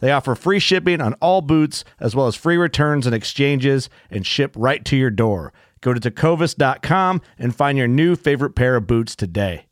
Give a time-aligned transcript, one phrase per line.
[0.00, 4.26] They offer free shipping on all boots, as well as free returns and exchanges, and
[4.26, 5.52] ship right to your door.
[5.80, 9.64] Go to tecovas.com and find your new favorite pair of boots today.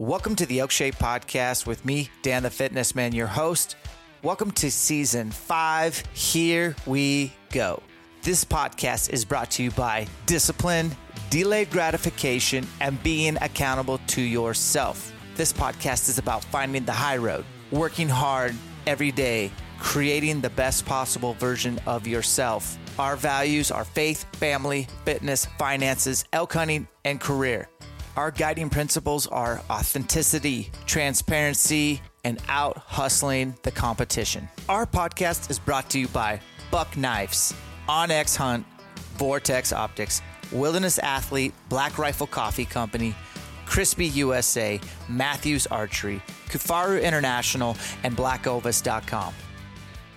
[0.00, 3.74] Welcome to the Elk Shape Podcast with me, Dan the Fitness Man, your host.
[4.24, 6.02] Welcome to season five.
[6.12, 7.80] Here we go.
[8.22, 10.90] This podcast is brought to you by discipline,
[11.30, 15.12] delayed gratification, and being accountable to yourself.
[15.36, 18.56] This podcast is about finding the high road, working hard
[18.88, 22.76] every day, creating the best possible version of yourself.
[22.98, 27.68] Our values are faith, family, fitness, finances, elk hunting, and career.
[28.16, 34.48] Our guiding principles are authenticity, transparency, and out hustling the competition.
[34.68, 36.40] Our podcast is brought to you by
[36.70, 37.54] Buck Knives,
[37.88, 38.66] OnX Hunt,
[39.16, 43.14] Vortex Optics, Wilderness Athlete, Black Rifle Coffee Company,
[43.66, 49.34] Crispi USA, Mathews Archery, Kifaru International, and BlackOvis.com.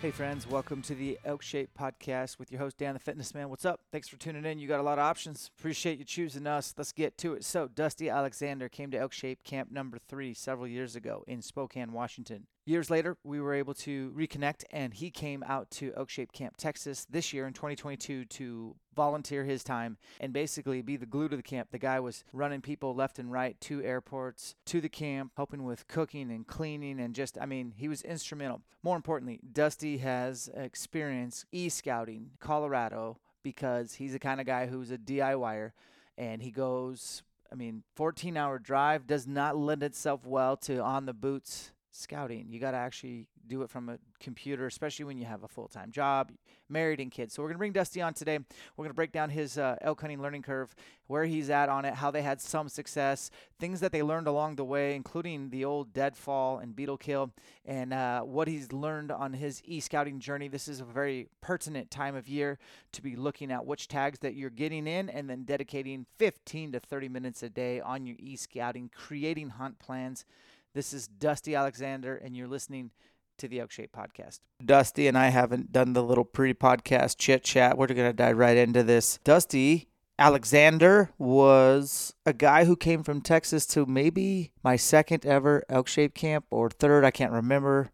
[0.02, 3.52] Hey, friends, welcome to the Elk Shape Podcast with your host, Dan the Fitness Man.
[3.52, 3.82] What's up?
[3.92, 4.58] Thanks for tuning in.
[4.58, 5.52] You got a lot of options.
[5.60, 6.74] Appreciate you choosing us.
[6.76, 7.44] Let's get to it.
[7.44, 11.92] So, Dusty Alexander came to Elk Shape Camp number three several years ago in Spokane,
[11.92, 12.48] Washington.
[12.66, 16.58] Years later, we were able to reconnect, and he came out to Elk Shape Camp,
[16.58, 21.36] Texas this year in 2022 to volunteer his time and basically be the glue to
[21.36, 21.70] the camp.
[21.72, 25.88] The guy was running people left and right to airports, to the camp, helping with
[25.88, 28.62] cooking and cleaning, and just, I mean, he was instrumental.
[28.84, 34.92] More importantly, Dusty has experience e scouting Colorado because he's the kind of guy who's
[34.92, 35.72] a DIYer
[36.18, 41.06] and he goes I mean, 14 hour drive does not lend itself well to on
[41.06, 42.48] the boots scouting.
[42.50, 45.68] You got to actually do it from a computer, especially when you have a full
[45.68, 46.32] time job,
[46.70, 47.34] married, and kids.
[47.34, 48.38] So, we're going to bring Dusty on today.
[48.76, 50.74] We're going to break down his uh, elk hunting learning curve,
[51.08, 53.30] where he's at on it, how they had some success,
[53.60, 57.32] things that they learned along the way, including the old deadfall and beetle kill,
[57.66, 60.48] and uh, what he's learned on his e scouting journey.
[60.48, 62.58] This is a very pertinent time of year
[62.94, 66.80] to be looking at which tags that you're getting in and then dedicating 15 to
[66.80, 70.26] 30 minutes a day on your e scouting, creating hunt plans
[70.74, 72.92] this is Dusty Alexander, and you're listening
[73.38, 74.40] to the Elk Shape Podcast.
[74.64, 77.78] Dusty and I haven't done the little pre podcast chit chat.
[77.78, 79.20] We're going to dive right into this.
[79.24, 85.88] Dusty Alexander was a guy who came from Texas to maybe my second ever Elk
[85.88, 87.90] Shape camp or third, I can't remember.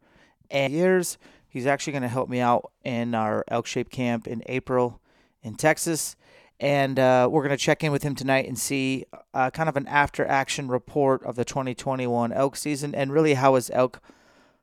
[0.51, 1.17] And years,
[1.47, 5.01] he's actually going to help me out in our Elk Shape camp in April
[5.41, 6.15] in Texas
[6.59, 9.77] and uh, we're going to check in with him tonight and see uh, kind of
[9.77, 14.01] an after action report of the 2021 elk season and really how his elk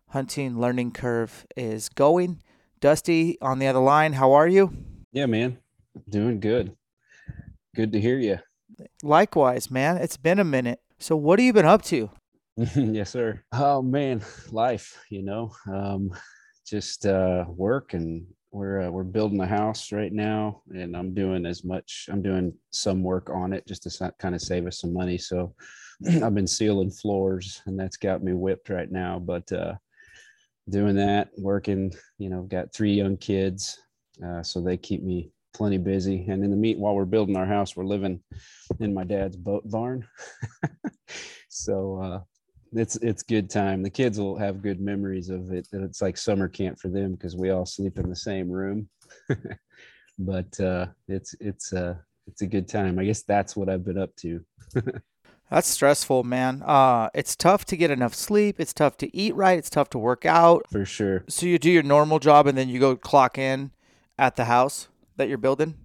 [0.09, 2.43] hunting learning curve is going.
[2.81, 4.73] Dusty on the other line, how are you?
[5.13, 5.59] Yeah, man,
[6.09, 6.77] doing good.
[7.75, 8.39] Good to hear you.
[9.03, 9.97] Likewise, man.
[9.97, 10.81] It's been a minute.
[10.99, 12.11] So, what have you been up to?
[12.77, 13.43] yes, sir.
[13.53, 14.99] Oh man, life.
[15.11, 16.13] You know, um,
[16.67, 21.45] just uh, work and we're uh, we're building a house right now and i'm doing
[21.45, 24.93] as much i'm doing some work on it just to kind of save us some
[24.93, 25.55] money so
[26.23, 29.75] i've been sealing floors and that's got me whipped right now but uh,
[30.71, 33.79] doing that working you know got three young kids
[34.25, 36.27] uh, so they keep me plenty busy.
[36.29, 38.21] And in the meet, while we're building our house, we're living
[38.81, 40.07] in my dad's boat barn.
[41.49, 42.21] so uh,
[42.75, 43.83] it's it's good time.
[43.83, 45.69] The kids will have good memories of it.
[45.71, 48.89] That it's like summer camp for them because we all sleep in the same room.
[50.19, 51.95] but uh, it's it's uh,
[52.27, 52.99] it's a good time.
[52.99, 54.45] I guess that's what I've been up to.
[55.51, 56.63] That's stressful, man.
[56.65, 58.59] Uh, it's tough to get enough sleep.
[58.59, 59.59] It's tough to eat right.
[59.59, 60.65] It's tough to work out.
[60.73, 61.23] For sure.
[61.29, 63.71] So you do your normal job and then you go clock in
[64.19, 65.77] at the house that you're building?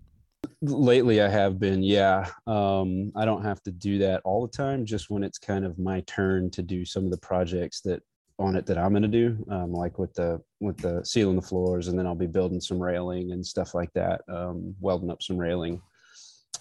[0.62, 2.30] Lately, I have been, yeah.
[2.46, 5.80] Um, I don't have to do that all the time, just when it's kind of
[5.80, 8.04] my turn to do some of the projects that
[8.40, 11.42] on it that I'm going to do, um, like with the with the sealing the
[11.42, 15.22] floors, and then I'll be building some railing and stuff like that, um, welding up
[15.22, 15.82] some railing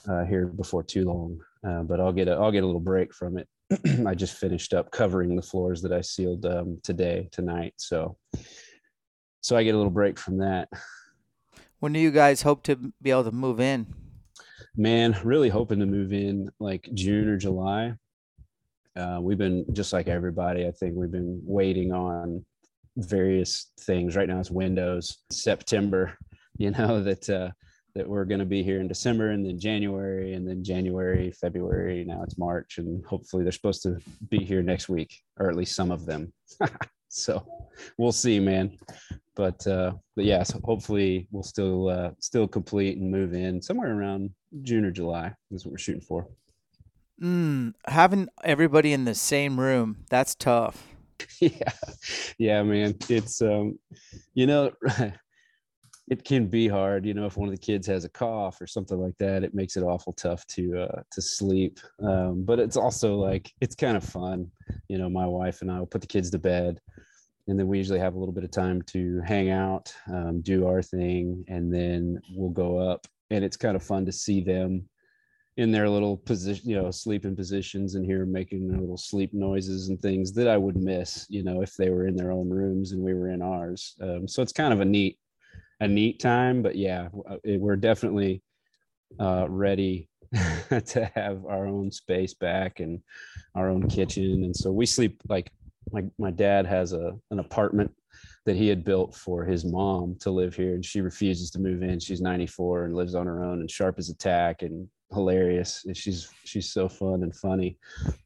[0.09, 1.41] uh, here before too long.
[1.67, 3.49] Uh, but I'll get a I'll get a little break from it.
[4.07, 8.17] I just finished up covering the floors that I sealed um, today tonight, so
[9.41, 10.69] so I get a little break from that.
[11.81, 13.87] When do you guys hope to be able to move in?
[14.77, 17.95] Man, really hoping to move in like June or July.
[18.97, 20.67] Uh, we've been just like everybody.
[20.67, 22.45] I think we've been waiting on
[22.97, 24.17] various things.
[24.17, 25.19] Right now, it's Windows.
[25.31, 26.19] September,
[26.59, 27.51] you know that uh,
[27.95, 32.05] that we're going to be here in December, and then January, and then January, February.
[32.05, 33.99] Now it's March, and hopefully they're supposed to
[34.29, 36.33] be here next week, or at least some of them.
[37.09, 37.47] so
[37.99, 38.77] we'll see, man
[39.39, 43.97] but uh, but yeah, so hopefully we'll still uh, still complete and move in somewhere
[43.97, 44.31] around
[44.63, 46.27] June or July is what we're shooting for.
[47.23, 50.89] Mm, having everybody in the same room that's tough.
[51.41, 51.73] yeah,
[52.39, 52.97] yeah, man.
[53.09, 53.79] It's um,
[54.35, 54.73] you know,
[56.09, 57.07] it can be hard.
[57.07, 59.55] You know, if one of the kids has a cough or something like that, it
[59.55, 61.79] makes it awful tough to uh, to sleep.
[62.03, 64.51] Um, but it's also like it's kind of fun.
[64.89, 66.81] You know, my wife and I will put the kids to bed
[67.49, 70.67] and then we usually have a little bit of time to hang out um, do
[70.67, 74.89] our thing and then we'll go up and it's kind of fun to see them
[75.57, 80.01] in their little position you know sleeping positions and hear making little sleep noises and
[80.01, 83.03] things that i would miss you know if they were in their own rooms and
[83.03, 83.97] we were in ours.
[84.01, 85.19] Um, so it's kind of a neat
[85.81, 88.43] a neat time but yeah uh, we're definitely
[89.19, 90.09] uh, ready
[90.85, 93.01] to have our own space back and
[93.55, 95.51] our own kitchen and so we sleep like
[95.93, 97.93] my my dad has a an apartment
[98.45, 101.83] that he had built for his mom to live here and she refuses to move
[101.83, 102.01] in.
[102.01, 105.85] She's 94 and lives on her own and sharp as a tack and hilarious.
[105.85, 107.79] And she's she's so fun and funny.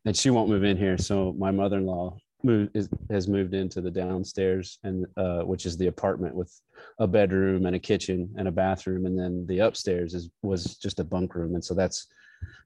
[0.04, 0.96] And she won't move in here.
[0.96, 5.86] So my mother-in-law moved is, has moved into the downstairs and uh, which is the
[5.88, 6.52] apartment with
[6.98, 9.06] a bedroom and a kitchen and a bathroom.
[9.06, 11.54] And then the upstairs is was just a bunk room.
[11.54, 12.06] And so that's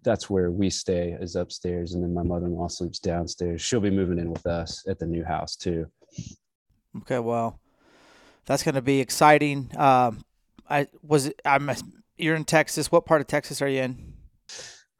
[0.02, 3.60] that's where we stay is upstairs and then my mother-in-law sleeps downstairs.
[3.60, 5.86] She'll be moving in with us at the new house too.
[6.98, 7.60] Okay well
[8.44, 9.70] that's going to be exciting.
[9.76, 10.24] Um
[10.68, 11.70] i was i'm
[12.16, 12.90] you're in texas.
[12.90, 14.12] What part of texas are you in?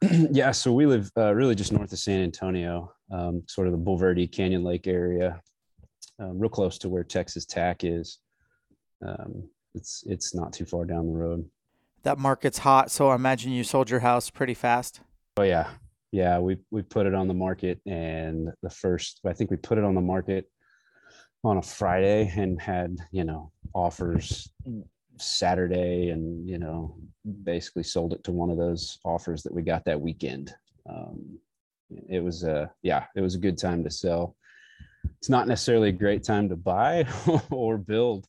[0.31, 3.79] Yeah so we live uh, really just north of san antonio um, sort of the
[3.79, 5.41] Bulverde canyon lake area
[6.19, 8.19] um, real close to where texas tech is.
[9.05, 11.45] Um, it's it's not too far down the road
[12.07, 15.01] that market's hot, so I imagine you sold your house pretty fast.
[15.35, 15.67] Oh yeah,
[16.13, 16.39] yeah.
[16.39, 19.83] We we put it on the market, and the first I think we put it
[19.83, 20.49] on the market
[21.43, 24.49] on a Friday and had you know offers
[25.17, 26.95] Saturday, and you know
[27.43, 30.55] basically sold it to one of those offers that we got that weekend.
[30.89, 31.37] Um,
[32.09, 34.37] it was a yeah, it was a good time to sell.
[35.17, 37.05] It's not necessarily a great time to buy
[37.51, 38.27] or build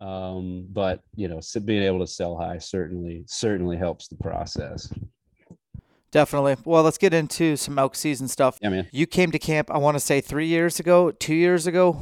[0.00, 4.92] um, but you know being able to sell high certainly certainly helps the process.
[6.10, 6.56] Definitely.
[6.64, 8.58] Well let's get into some elk season stuff.
[8.60, 8.88] Yeah man.
[8.92, 12.00] You came to camp i want to say three years ago two years ago?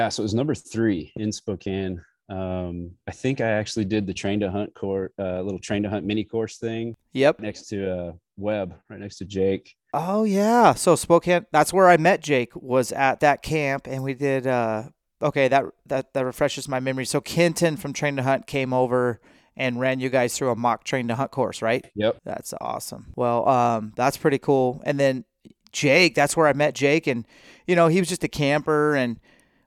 [0.00, 2.02] Yeah so it was number three in spokane.
[2.30, 5.90] Um, i think i actually did the train to hunt course uh, little train to
[5.90, 7.38] hunt mini course thing yep.
[7.38, 9.74] next to uh webb right next to jake.
[9.92, 10.74] Oh yeah.
[10.74, 14.84] So spokane that's where i met jake was at that camp and we did uh
[15.24, 17.06] okay, that that that refreshes my memory.
[17.06, 19.20] So Kenton from Train to Hunt came over
[19.56, 21.84] and ran you guys through a mock Train to Hunt course, right?
[21.94, 22.20] Yep.
[22.24, 23.12] That's awesome.
[23.16, 24.82] Well, um, that's pretty cool.
[24.84, 25.24] And then
[25.72, 27.26] Jake, that's where I met Jake, and
[27.66, 29.18] you know he was just a camper, and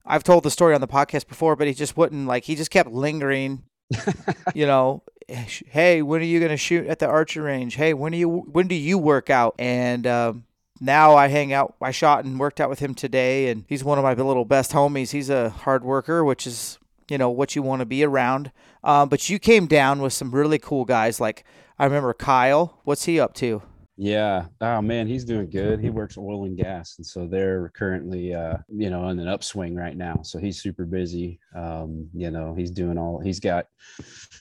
[0.05, 2.71] I've told the story on the podcast before, but he just wouldn't like he just
[2.71, 3.63] kept lingering.
[4.53, 7.75] you know, hey, when are you going to shoot at the archery range?
[7.75, 9.55] Hey, when do you when do you work out?
[9.59, 10.45] And um,
[10.79, 11.75] now I hang out.
[11.81, 14.72] I shot and worked out with him today, and he's one of my little best
[14.72, 15.12] homies.
[15.12, 16.79] He's a hard worker, which is
[17.10, 18.51] you know what you want to be around.
[18.84, 21.19] Um, but you came down with some really cool guys.
[21.19, 21.43] Like
[21.79, 22.79] I remember Kyle.
[22.84, 23.62] What's he up to?
[24.00, 24.46] Yeah.
[24.62, 25.79] Oh man, he's doing good.
[25.79, 29.75] He works oil and gas, and so they're currently, uh, you know, in an upswing
[29.75, 30.22] right now.
[30.24, 31.39] So he's super busy.
[31.55, 33.19] Um, you know, he's doing all.
[33.19, 33.65] He's got.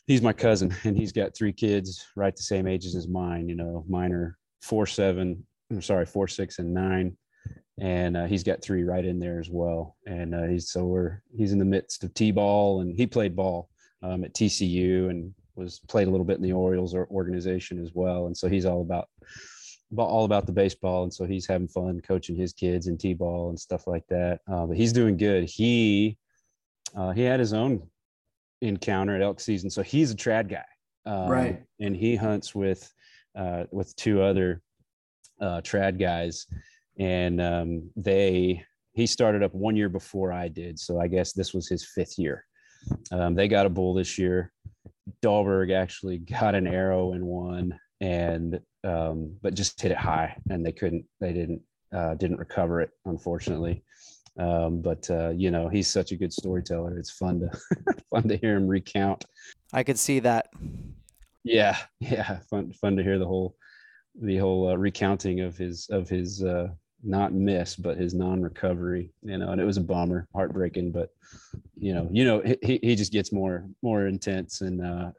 [0.06, 3.48] He's my cousin, and he's got three kids, right the same ages as mine.
[3.48, 5.46] You know, mine are four, seven.
[5.70, 7.16] I'm sorry, four, six, and nine,
[7.78, 9.96] and uh, he's got three right in there as well.
[10.06, 13.68] And uh, he's so we're he's in the midst of t-ball, and he played ball
[14.02, 18.26] um, at TCU and was played a little bit in the Orioles organization as well,
[18.26, 19.08] and so he's all about
[19.96, 23.58] all about the baseball, and so he's having fun coaching his kids in t-ball and
[23.58, 24.40] stuff like that.
[24.50, 25.44] Uh, but he's doing good.
[25.44, 26.18] He
[26.94, 27.82] uh, he had his own
[28.60, 30.64] encounter at elk season, so he's a trad guy,
[31.06, 31.62] um, right?
[31.80, 32.92] And he hunts with
[33.36, 34.62] uh, with two other
[35.40, 36.46] uh, trad guys,
[36.98, 41.52] and um, they he started up one year before I did, so I guess this
[41.52, 42.44] was his fifth year.
[43.12, 44.52] Um, they got a bull this year.
[45.22, 50.64] Dahlberg actually got an arrow in one and um, but just hit it high and
[50.64, 51.60] they couldn't they didn't
[51.92, 53.82] uh, didn't recover it unfortunately.
[54.38, 56.98] Um, but uh, you know he's such a good storyteller.
[56.98, 59.24] It's fun to fun to hear him recount.
[59.72, 60.48] I could see that.
[61.44, 61.76] Yeah.
[62.00, 62.40] Yeah.
[62.50, 63.56] Fun fun to hear the whole
[64.20, 66.68] the whole uh, recounting of his of his uh,
[67.02, 71.10] not miss, but his non-recovery, you know, and it was a bummer, heartbreaking, but
[71.76, 75.10] you know, you know, he, he just gets more, more intense and, uh,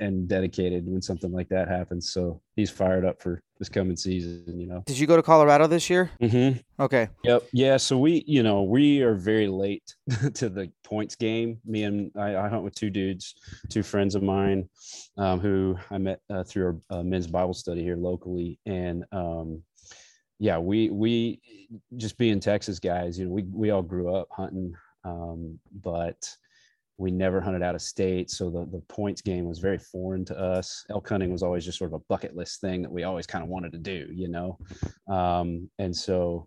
[0.00, 2.10] and dedicated when something like that happens.
[2.10, 4.82] So he's fired up for this coming season, you know.
[4.86, 6.10] Did you go to Colorado this year?
[6.20, 6.58] Mm-hmm.
[6.82, 7.08] Okay.
[7.24, 7.48] Yep.
[7.52, 7.76] Yeah.
[7.76, 9.94] So we, you know, we are very late
[10.34, 11.58] to the points game.
[11.64, 13.34] Me and I, I hunt with two dudes,
[13.68, 14.68] two friends of mine,
[15.18, 18.58] um, who I met uh, through a, a men's Bible study here locally.
[18.66, 19.62] And, um,
[20.40, 21.42] yeah, we we
[21.96, 26.34] just being Texas guys, you know, we we all grew up hunting, um, but
[27.00, 30.38] we never hunted out of state, so the the points game was very foreign to
[30.38, 30.84] us.
[30.90, 33.42] Elk hunting was always just sort of a bucket list thing that we always kind
[33.42, 34.58] of wanted to do, you know,
[35.08, 36.46] um, and so.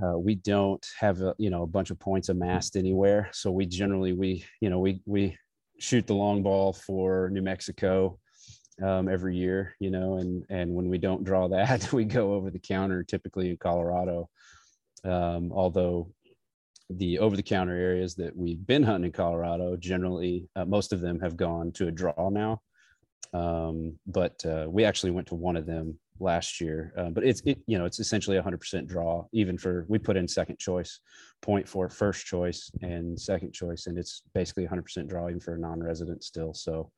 [0.00, 3.66] Uh, we don't have a you know a bunch of points amassed anywhere so we
[3.66, 5.36] generally we you know we we
[5.80, 8.16] shoot the long ball for new mexico
[8.82, 12.50] um, every year, you know, and and when we don't draw that, we go over
[12.50, 14.28] the counter, typically in Colorado.
[15.04, 16.12] Um, although
[16.90, 21.00] the over the counter areas that we've been hunting in Colorado, generally uh, most of
[21.00, 22.60] them have gone to a draw now.
[23.32, 26.92] Um, but uh, we actually went to one of them last year.
[26.96, 29.24] Uh, but it's it you know it's essentially hundred percent draw.
[29.32, 31.00] Even for we put in second choice
[31.42, 35.54] point for first choice and second choice, and it's basically hundred percent draw even for
[35.54, 36.52] a non-resident still.
[36.54, 36.90] So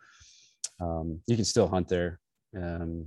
[0.80, 2.18] um, you can still hunt there.
[2.56, 3.06] Um,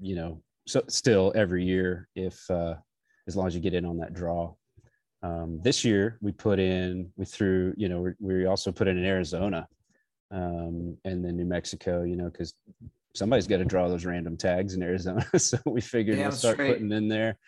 [0.00, 2.74] you know, so still every year if uh,
[3.26, 4.54] as long as you get in on that draw.
[5.26, 8.98] Um, this year we put in we threw you know we, we also put in
[8.98, 9.66] in Arizona
[10.30, 12.02] um, and then New Mexico.
[12.02, 12.54] You know because
[13.14, 16.58] somebody's got to draw those random tags in Arizona, so we figured yeah, we'll start
[16.58, 16.72] right.
[16.72, 17.38] putting in there.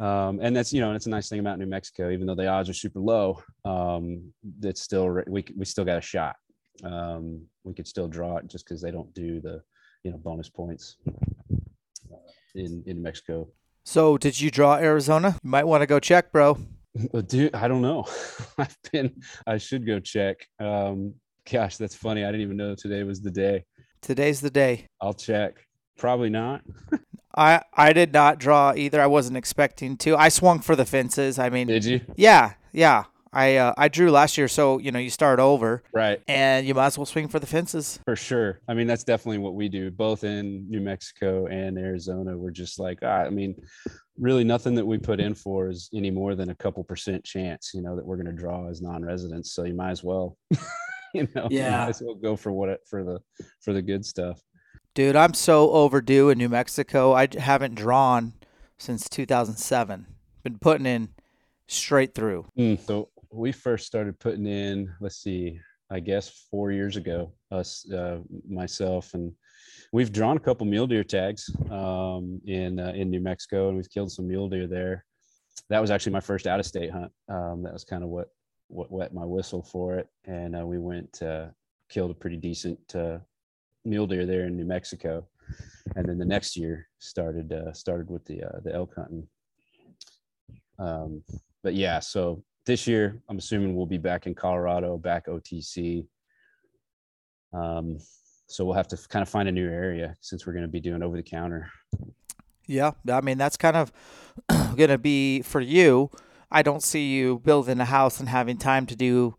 [0.00, 2.34] Um, and that's you know, and it's a nice thing about New Mexico, even though
[2.34, 6.36] the odds are super low, um, it's still we we still got a shot
[6.82, 9.62] um, we could still draw it just because they don't do the
[10.02, 10.96] you know bonus points
[12.10, 12.16] uh,
[12.54, 13.48] in in Mexico.
[13.84, 15.38] So did you draw Arizona?
[15.42, 16.58] You might want to go check, bro.
[17.26, 18.06] Dude, I don't know.
[18.58, 19.20] I've been.
[19.46, 20.46] I should go check.
[20.60, 21.14] Um,
[21.50, 22.24] gosh, that's funny.
[22.24, 23.64] I didn't even know today was the day.
[24.00, 24.88] Today's the day.
[25.00, 25.66] I'll check.
[25.96, 26.62] Probably not.
[27.36, 29.00] I I did not draw either.
[29.00, 30.16] I wasn't expecting to.
[30.16, 31.38] I swung for the fences.
[31.38, 32.00] I mean, did you?
[32.16, 33.04] Yeah, yeah.
[33.34, 36.20] I uh, I drew last year, so you know you start over, right?
[36.28, 37.98] And you might as well swing for the fences.
[38.04, 38.60] For sure.
[38.68, 42.36] I mean, that's definitely what we do, both in New Mexico and Arizona.
[42.36, 43.56] We're just like, ah, I mean,
[44.18, 47.72] really nothing that we put in for is any more than a couple percent chance,
[47.74, 49.52] you know, that we're going to draw as non-residents.
[49.52, 50.36] So you might as well,
[51.14, 53.18] you know, yeah, you might as well go for what it for the
[53.60, 54.40] for the good stuff.
[54.94, 57.14] Dude, I'm so overdue in New Mexico.
[57.14, 58.34] I haven't drawn
[58.78, 60.06] since 2007.
[60.44, 61.08] Been putting in
[61.66, 62.46] straight through.
[62.56, 65.58] Mm, so we first started putting in, let's see,
[65.90, 69.32] I guess four years ago, us, uh, myself, and
[69.92, 73.90] we've drawn a couple mule deer tags um, in uh, in New Mexico, and we've
[73.90, 75.04] killed some mule deer there.
[75.68, 77.12] That was actually my first out of state hunt.
[77.28, 78.28] Um, that was kind of what
[78.68, 81.46] what wet my whistle for it, and uh, we went uh,
[81.90, 83.18] killed a pretty decent uh,
[83.84, 85.26] mule deer there in New Mexico,
[85.96, 89.26] and then the next year started uh, started with the the elk hunting.
[90.78, 91.22] Um,
[91.62, 96.06] but yeah, so this year, I'm assuming we'll be back in Colorado, back OTC.
[97.52, 97.98] Um,
[98.46, 100.80] so we'll have to kind of find a new area since we're going to be
[100.80, 101.70] doing over the counter.
[102.66, 103.92] Yeah, I mean that's kind of
[104.76, 106.10] going to be for you.
[106.50, 109.36] I don't see you building a house and having time to do.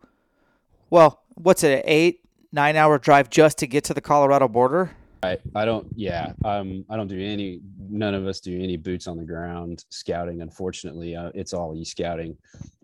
[0.90, 1.82] Well, what's it?
[1.86, 2.20] Eight,
[2.52, 4.92] nine hour drive just to get to the Colorado border.
[5.22, 9.06] I, I don't yeah um I don't do any none of us do any boots
[9.06, 10.42] on the ground scouting.
[10.42, 12.36] Unfortunately, uh, it's all e scouting.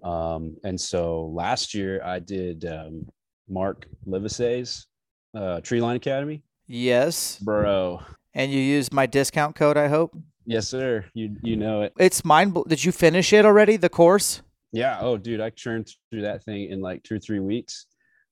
[0.02, 3.06] Um, and so last year I did um,
[3.48, 4.86] Mark Livesay's
[5.34, 6.42] uh, Tree Line Academy.
[6.66, 8.00] Yes, bro.
[8.34, 10.16] And you used my discount code, I hope.
[10.46, 11.04] Yes, sir.
[11.14, 11.92] You you know it.
[11.98, 12.54] It's mine.
[12.66, 13.76] Did you finish it already?
[13.76, 14.42] The course?
[14.72, 14.98] Yeah.
[15.00, 17.86] Oh, dude, I churned through that thing in like two or three weeks.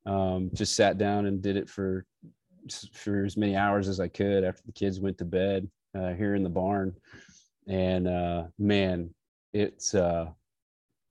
[0.07, 2.07] Um, just sat down and did it for
[2.93, 6.35] for as many hours as I could after the kids went to bed uh, here
[6.35, 6.95] in the barn.
[7.69, 9.11] And uh, man,
[9.53, 10.31] it's uh,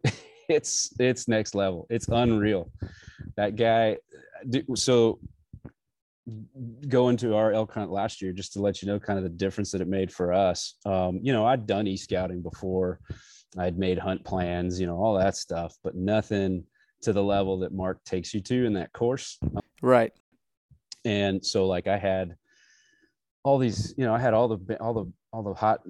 [0.49, 1.87] it's it's next level.
[1.89, 2.71] It's unreal.
[3.37, 3.97] That guy.
[4.75, 5.19] So
[6.87, 9.29] going to our elk hunt last year, just to let you know kind of the
[9.29, 10.75] difference that it made for us.
[10.85, 12.99] Um, you know, I'd done e scouting before.
[13.57, 16.63] I'd made hunt plans, you know, all that stuff, but nothing
[17.01, 19.39] to the level that Mark takes you to in that course.
[19.81, 20.11] Right.
[21.09, 22.35] And so like I had
[23.43, 25.81] all these, you know, I had all the all the all the hot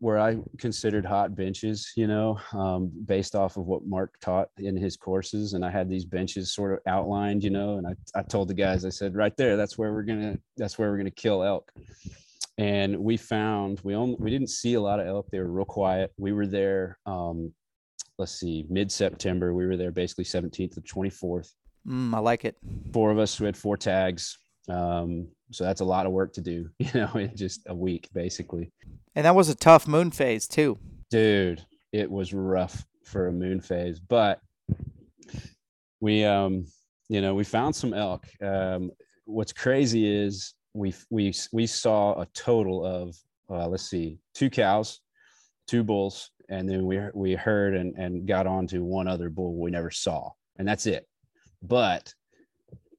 [0.00, 4.76] where I considered hot benches, you know, um, based off of what Mark taught in
[4.76, 5.54] his courses.
[5.54, 8.54] And I had these benches sort of outlined, you know, and I, I told the
[8.54, 11.72] guys, I said, right there, that's where we're gonna that's where we're gonna kill elk.
[12.58, 15.28] And we found we only we didn't see a lot of elk.
[15.32, 16.12] They were real quiet.
[16.18, 17.54] We were there um,
[18.18, 19.54] let's see, mid September.
[19.54, 21.54] We were there basically 17th to 24th.
[21.86, 22.56] Mm, I like it.
[22.92, 24.38] Four of us, we had four tags.
[24.70, 28.08] Um, so that's a lot of work to do, you know, in just a week,
[28.12, 28.70] basically.
[29.14, 30.78] And that was a tough moon phase, too.
[31.10, 34.40] Dude, it was rough for a moon phase, but
[36.00, 36.66] we, um,
[37.08, 38.26] you know, we found some elk.
[38.40, 38.92] Um,
[39.24, 43.16] what's crazy is we we we saw a total of
[43.50, 45.00] uh, let's see, two cows,
[45.66, 49.70] two bulls, and then we we heard and and got onto one other bull we
[49.70, 51.06] never saw, and that's it.
[51.62, 52.14] But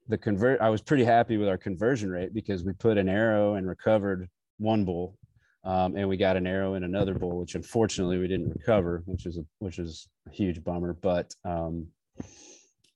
[0.08, 3.56] the convert, I was pretty happy with our conversion rate because we put an arrow
[3.56, 5.18] and recovered one bull,
[5.64, 9.26] um, and we got an arrow in another bull, which unfortunately we didn't recover, which
[9.26, 10.94] is a which is a huge bummer.
[10.94, 11.88] But um,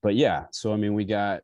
[0.02, 1.42] but yeah, so I mean, we got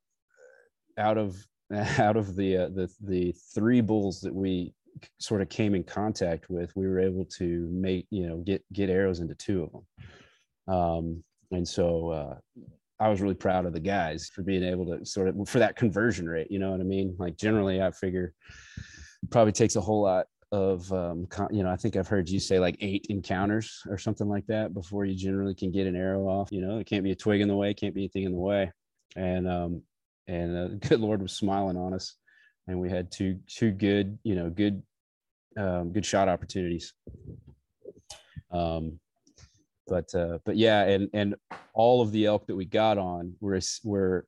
[0.97, 1.35] out of
[1.99, 4.73] out of the uh, the the three bulls that we
[5.19, 8.89] sort of came in contact with, we were able to make, you know, get, get
[8.89, 10.75] arrows into two of them.
[10.75, 12.35] Um, and so, uh,
[13.01, 15.75] I was really proud of the guys for being able to sort of for that
[15.75, 16.49] conversion rate.
[16.49, 17.15] You know what I mean?
[17.17, 18.33] Like generally, I figure
[19.29, 21.69] probably takes a whole lot of um, you know.
[21.69, 25.15] I think I've heard you say like eight encounters or something like that before you
[25.15, 26.49] generally can get an arrow off.
[26.51, 28.39] You know, it can't be a twig in the way, can't be anything in the
[28.39, 28.71] way.
[29.15, 29.81] And um,
[30.27, 32.15] and uh, good Lord was smiling on us
[32.67, 34.81] and we had two two good you know good
[35.57, 36.93] um, good shot opportunities.
[38.51, 38.99] Um,
[39.91, 41.35] but uh, but yeah, and and
[41.73, 44.25] all of the elk that we got on were were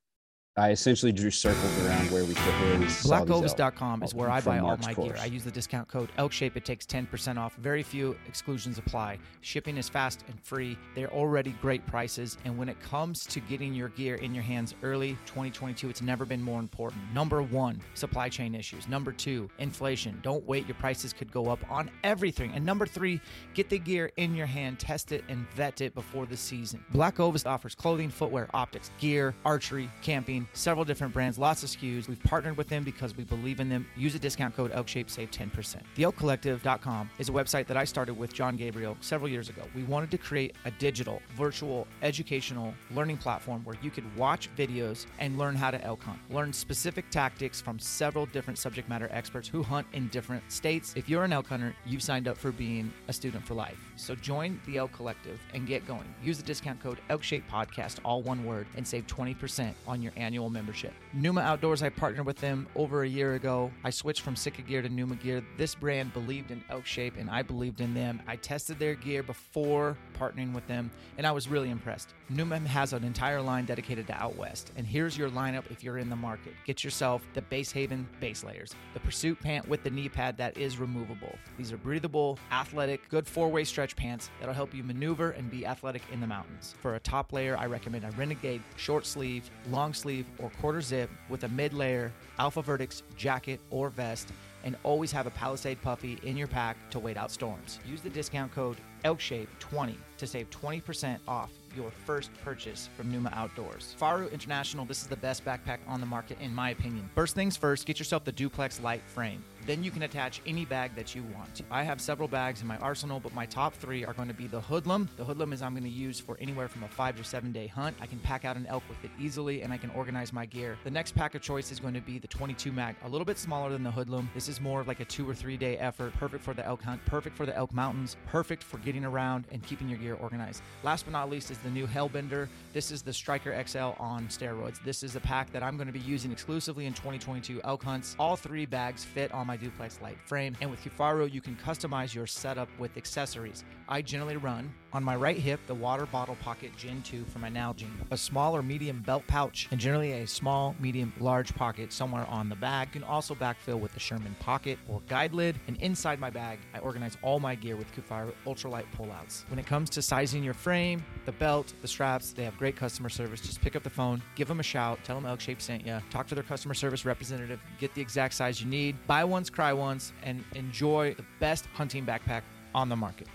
[0.56, 2.54] I essentially drew circles around where we could.
[2.62, 5.14] Where we Blackovis.com is where I buy all my course.
[5.14, 5.18] gear.
[5.20, 6.56] I use the discount code ElkShape.
[6.56, 7.56] It takes 10% off.
[7.56, 9.18] Very few exclusions apply.
[9.42, 10.78] Shipping is fast and free.
[10.94, 12.38] They're already great prices.
[12.46, 16.24] And when it comes to getting your gear in your hands early 2022, it's never
[16.24, 17.02] been more important.
[17.16, 18.88] Number one, supply chain issues.
[18.88, 20.20] Number two, inflation.
[20.22, 20.68] Don't wait.
[20.68, 22.52] Your prices could go up on everything.
[22.54, 23.20] And number three,
[23.56, 26.86] get the gear in your hand, test it, and vet it before the season.
[26.92, 32.08] Black Ovis offers clothing, footwear, optics, gear, archery, camping several different brands, lots of SKUs.
[32.08, 33.86] We've partnered with them because we believe in them.
[33.96, 35.82] Use a discount code ElkShape, save 10%.
[35.96, 39.64] TheElkCollective.com is a website that I started with John Gabriel several years ago.
[39.76, 45.06] We wanted to create a digital, virtual, educational learning platform where you could watch videos
[45.20, 46.20] and learn how to elk hunt.
[46.30, 50.94] Learn specific tactics from several different subject matter experts who hunt in different states.
[50.96, 53.78] If you're an elk hunter, you've signed up for being a student for life.
[53.96, 56.14] So join the Elk Collective and get going.
[56.24, 60.33] Use the discount code ElkShape Podcast, all one word, and save 20% on your annual
[60.34, 60.94] annual membership.
[61.14, 63.70] Numa Outdoors, I partnered with them over a year ago.
[63.84, 65.44] I switched from Sitka Gear to Numa Gear.
[65.58, 68.20] This brand believed in Elk Shape, and I believed in them.
[68.26, 72.16] I tested their gear before partnering with them, and I was really impressed.
[72.30, 76.00] Numa has an entire line dedicated to Out West, and here's your lineup if you're
[76.00, 76.54] in the market.
[76.66, 80.58] Get yourself the Base Haven base layers, the Pursuit pant with the knee pad that
[80.58, 81.36] is removable.
[81.60, 86.02] These are breathable, athletic, good four-way stretch pants that'll help you maneuver and be athletic
[86.12, 86.74] in the mountains.
[86.82, 90.82] For a top layer, I recommend a Renegade short sleeve, long sleeve sleeve or quarter
[90.82, 94.30] zip with a mid layer Alpha Vertix jacket or vest,
[94.64, 97.80] and always have a Palisade Puffy in your pack to wait out storms.
[97.86, 103.94] Use the discount code ElkShape20 to save 20% off your first purchase from Numa Outdoors.
[103.98, 107.10] Faru International, this is the best backpack on the market in my opinion.
[107.14, 109.44] First things first, get yourself the Duplex Light frame.
[109.66, 111.62] Then you can attach any bag that you want.
[111.72, 114.48] I have several bags in my arsenal, but my top three are going to be
[114.48, 115.08] the Hoodlum.
[115.18, 117.68] The Hoodlum is I'm going to use for anywhere from a five to seven day
[117.68, 117.96] hunt.
[118.02, 120.78] I can pack out an elk with it easily and I can organize my gear.
[120.84, 123.38] The next pack of choice is going to be the 22 mag, a little bit
[123.38, 124.30] smaller than the Hoodlum.
[124.34, 126.82] This is more of like a two or three day effort, perfect for the elk
[126.82, 130.62] hunt, perfect for the elk mountains, perfect for getting around and keeping your gear organized.
[130.84, 132.48] Last but not least is the new Hellbender.
[132.74, 134.84] This is the Striker XL on steroids.
[134.84, 138.16] This is a pack that I'm going to be using exclusively in 2022 elk hunts.
[138.20, 142.14] All three bags fit on my duplex light frame, and with Kifaru, you can customize
[142.14, 143.64] your setup with accessories.
[143.88, 147.50] I generally run on my right hip the water bottle pocket Gen 2 for my
[147.50, 152.26] Nalgene, a small or medium belt pouch, and generally a small, medium, large pocket somewhere
[152.28, 152.90] on the bag.
[152.94, 156.60] You can also backfill with the Sherman pocket or guide lid, and inside my bag,
[156.74, 159.50] I organize all my gear with Kifaru ultralight pullouts.
[159.50, 163.10] When it comes to sizing your frame, the belt, the straps, they have great customer
[163.10, 163.42] service.
[163.42, 166.00] Just pick up the phone, give them a shout, tell them Elk Shape sent you,
[166.10, 169.74] talk to their customer service representative, get the exact size you need, buy once, cry
[169.74, 173.28] once, and enjoy the best hunting backpack on the market.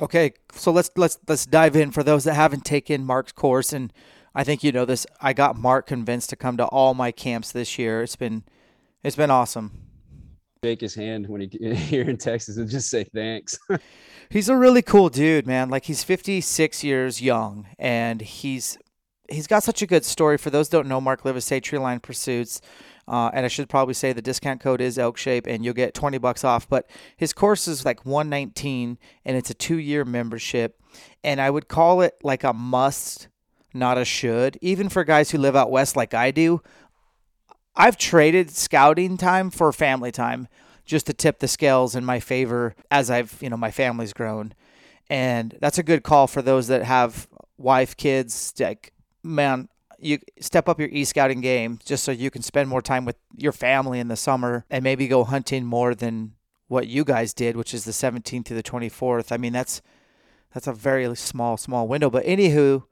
[0.00, 3.92] Okay, so let's let's let's dive in for those that haven't taken Mark's course and
[4.34, 5.06] I think you know this.
[5.20, 8.02] I got Mark convinced to come to all my camps this year.
[8.02, 8.44] It's been
[9.04, 9.72] it's been awesome.
[10.64, 13.58] Shake his hand when he here in Texas and just say thanks.
[14.30, 15.68] he's a really cool dude, man.
[15.68, 18.78] Like he's 56 years young and he's
[19.30, 20.38] he's got such a good story.
[20.38, 22.60] For those don't know, Mark Livesay Treeline Pursuits.
[23.08, 25.94] Uh, and I should probably say the discount code is Elk Shape, and you'll get
[25.94, 26.68] 20 bucks off.
[26.68, 30.80] But his course is like 119, and it's a two-year membership.
[31.24, 33.28] And I would call it like a must,
[33.74, 34.58] not a should.
[34.60, 36.62] Even for guys who live out west like I do,
[37.74, 40.48] I've traded scouting time for family time
[40.84, 44.54] just to tip the scales in my favor as I've you know my family's grown,
[45.08, 48.52] and that's a good call for those that have wife, kids.
[48.58, 53.04] Like man, you step up your e-scouting game just so you can spend more time
[53.04, 56.32] with your family in the summer and maybe go hunting more than
[56.68, 59.32] what you guys did, which is the 17th to the 24th.
[59.32, 59.82] I mean, that's
[60.54, 62.84] that's a very small small window, but anywho,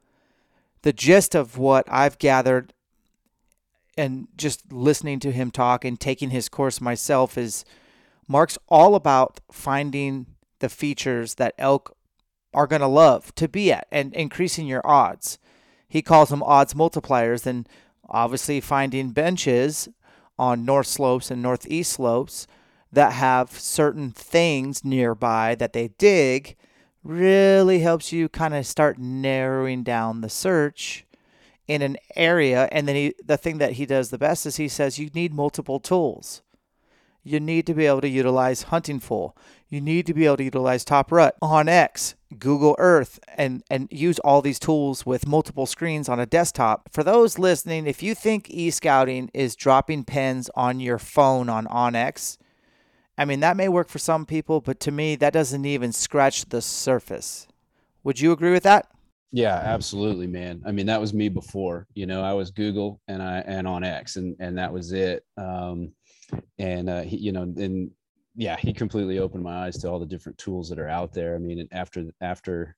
[0.83, 2.73] the gist of what I've gathered
[3.97, 7.65] and just listening to him talk and taking his course myself is
[8.29, 10.27] Mark's all about finding
[10.61, 11.97] the features that elk
[12.55, 15.39] are going to love to be at and increasing your odds
[15.89, 17.47] he calls them odds multipliers.
[17.47, 17.69] And
[18.09, 19.89] obviously, finding benches
[20.39, 22.47] on north slopes and northeast slopes
[22.93, 26.57] that have certain things nearby that they dig
[27.03, 31.05] really helps you kind of start narrowing down the search
[31.67, 34.69] in an area and then he the thing that he does the best is he
[34.69, 36.43] says you need multiple tools
[37.29, 39.37] you need to be able to utilize Huntingful.
[39.69, 44.19] You need to be able to utilize Top Rut, onX, Google Earth, and, and use
[44.19, 46.91] all these tools with multiple screens on a desktop.
[46.93, 52.37] For those listening, if you think e-scouting is dropping pens on your phone on onX,
[53.17, 56.45] I mean, that may work for some people, but to me, that doesn't even scratch
[56.45, 57.49] the surface.
[58.05, 58.89] Would you agree with that?
[59.33, 60.63] Yeah, absolutely, man.
[60.65, 61.87] I mean, that was me before.
[61.95, 65.25] You know, I was Google and I and onX, and and that was it.
[65.37, 65.93] Um,
[66.59, 67.91] and uh, you know, and
[68.39, 71.35] yeah, he completely opened my eyes to all the different tools that are out there.
[71.35, 72.77] I mean, after after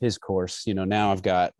[0.00, 1.52] his course, you know, now I've got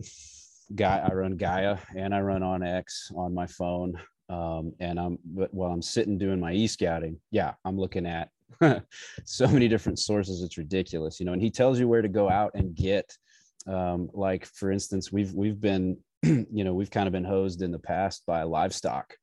[0.75, 4.01] guy I run Gaia and I run onX on my phone.
[4.31, 8.31] Um, and I'm but while I'm sitting doing my e-scouting, yeah, I'm looking at
[9.25, 10.43] so many different sources.
[10.43, 11.35] It's ridiculous, you know.
[11.35, 13.13] And he tells you where to go out and get.
[13.67, 17.71] Um, like for instance, we've we've been, you know, we've kind of been hosed in
[17.71, 19.15] the past by livestock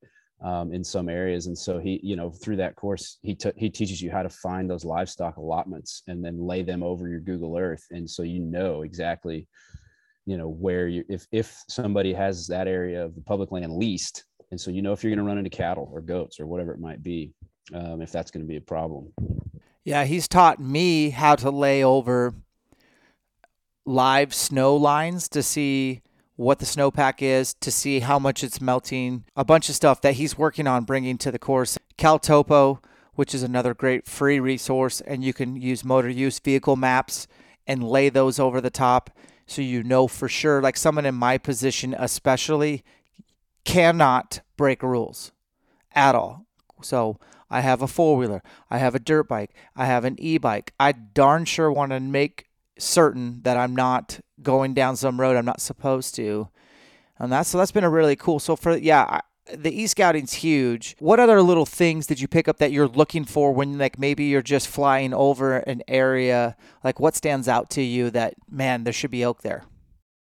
[0.44, 1.48] um, in some areas.
[1.48, 4.30] And so he, you know, through that course, he t- he teaches you how to
[4.30, 8.40] find those livestock allotments and then lay them over your Google Earth, and so you
[8.40, 9.48] know exactly,
[10.26, 14.24] you know, where you if if somebody has that area of the public land leased,
[14.50, 16.74] and so you know if you're going to run into cattle or goats or whatever
[16.74, 17.32] it might be,
[17.74, 19.14] um, if that's going to be a problem.
[19.84, 22.36] Yeah, he's taught me how to lay over
[23.86, 26.02] live snow lines to see
[26.36, 30.15] what the snowpack is to see how much it's melting, a bunch of stuff that
[30.15, 31.78] he's working on bringing to the course.
[31.98, 32.84] CalTopo,
[33.15, 37.28] which is another great free resource, and you can use motor use vehicle maps
[37.67, 39.12] and lay those over the top
[39.46, 40.62] so you know for sure.
[40.62, 42.84] Like someone in my position, especially,
[43.65, 45.32] cannot break rules
[45.94, 46.46] at all.
[46.82, 50.38] So I have a four wheeler, I have a dirt bike, I have an e
[50.38, 50.74] bike.
[50.80, 52.48] I darn sure want to make
[52.80, 56.50] certain that I'm not going down some road I'm not supposed to.
[57.20, 58.40] And that's so that's been a really cool.
[58.40, 59.22] So for yeah,
[59.54, 60.96] the e-scouting's huge.
[61.00, 64.26] What other little things did you pick up that you're looking for when like maybe
[64.26, 66.56] you're just flying over an area?
[66.84, 69.64] Like what stands out to you that man, there should be elk there?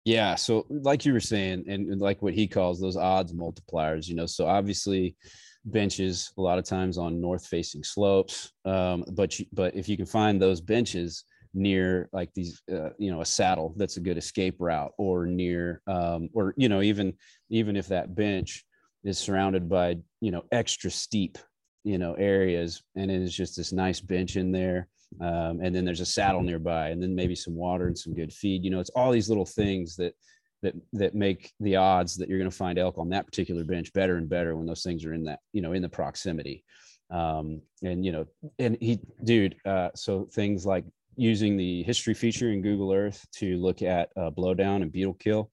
[0.04, 4.14] Yeah, so like you were saying, and like what he calls those odds multipliers, you
[4.14, 4.26] know.
[4.26, 5.16] So obviously,
[5.64, 9.96] benches a lot of times on north facing slopes, um, but you, but if you
[9.96, 14.18] can find those benches near like these, uh, you know, a saddle that's a good
[14.18, 17.14] escape route, or near, um, or you know, even
[17.50, 18.64] even if that bench
[19.04, 21.38] is surrounded by you know extra steep,
[21.84, 24.88] you know, areas, and it is just this nice bench in there
[25.20, 28.32] um, and then there's a saddle nearby and then maybe some water and some good
[28.32, 30.14] feed you know it's all these little things that
[30.62, 33.92] that that make the odds that you're going to find elk on that particular bench
[33.92, 36.64] better and better when those things are in that you know in the proximity
[37.10, 38.26] um, and you know
[38.58, 40.84] and he dude uh, so things like
[41.16, 45.50] using the history feature in google earth to look at uh, blowdown and beetle kill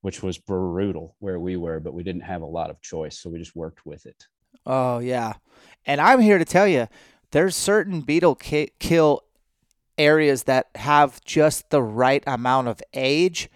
[0.00, 3.30] which was brutal where we were but we didn't have a lot of choice so
[3.30, 4.26] we just worked with it
[4.66, 5.34] oh yeah
[5.86, 6.86] and i'm here to tell you
[7.32, 9.22] there's certain beetle ki- kill
[9.98, 13.48] areas that have just the right amount of age.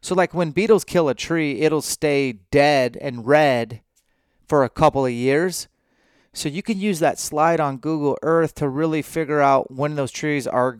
[0.00, 3.80] So, like when beetles kill a tree, it'll stay dead and red
[4.46, 5.68] for a couple of years.
[6.32, 10.10] So, you can use that slide on Google Earth to really figure out when those
[10.10, 10.78] trees are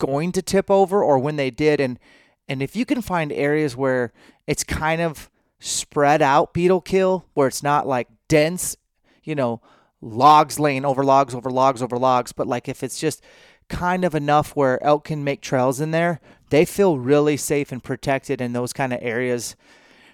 [0.00, 1.78] going to tip over or when they did.
[1.78, 2.00] And,
[2.48, 4.12] and if you can find areas where
[4.48, 8.76] it's kind of spread out beetle kill, where it's not like dense,
[9.22, 9.60] you know,
[10.00, 13.22] logs laying over logs over logs over logs, but like if it's just
[13.68, 17.84] kind of enough where elk can make trails in there, they feel really safe and
[17.84, 19.54] protected in those kind of areas.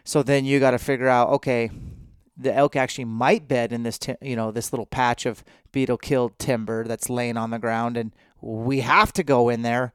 [0.05, 1.71] So then you got to figure out, okay,
[2.37, 6.39] the elk actually might bed in this, you know, this little patch of beetle killed
[6.39, 8.13] timber that's laying on the ground, and
[8.47, 9.93] we have to go in there,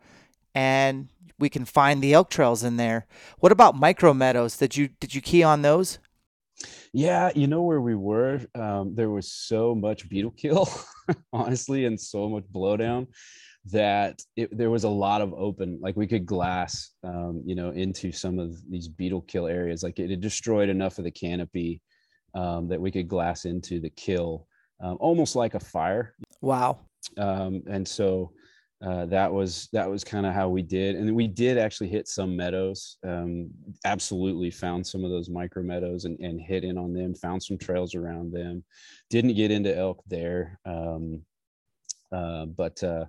[0.54, 1.10] and
[1.40, 3.08] we can find the elk trails in there.
[3.40, 4.58] What about micro meadows?
[4.58, 6.00] Did you did you key on those?
[6.94, 8.42] Yeah, you know where we were.
[8.54, 10.70] Um, there was so much beetle kill,
[11.34, 13.08] honestly, and so much blowdown
[13.66, 15.80] that it, there was a lot of open.
[15.82, 19.84] Like we could glass, um, you know, into some of these beetle kill areas.
[19.84, 21.82] Like it had destroyed enough of the canopy
[22.36, 24.48] um, that we could glass into the kill,
[24.82, 26.14] um, almost like a fire.
[26.42, 26.80] Wow.
[27.18, 28.34] Um, and so
[28.86, 32.08] uh, that was that was kind of how we did and we did actually hit
[32.08, 33.50] some meadows um,
[33.86, 37.58] absolutely found some of those micro meadows and, and hit in on them found some
[37.58, 38.64] trails around them.
[39.12, 41.22] Didn't get into elk there um,
[42.12, 43.06] uh, but uh,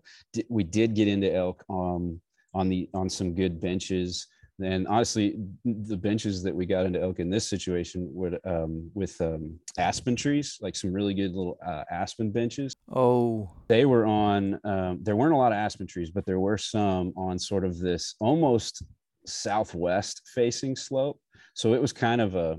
[0.49, 2.21] we did get into elk um,
[2.55, 4.27] on the on some good benches
[4.61, 9.21] and honestly, the benches that we got into elk in this situation were um, with
[9.21, 12.75] um, aspen trees, like some really good little uh, aspen benches.
[12.95, 14.61] Oh, they were on.
[14.65, 17.79] Um, there weren't a lot of aspen trees, but there were some on sort of
[17.79, 18.83] this almost
[19.27, 21.19] southwest facing slope.
[21.55, 22.59] So it was kind of a,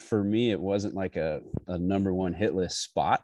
[0.00, 3.22] for me, it wasn't like a, a number one hit list spot,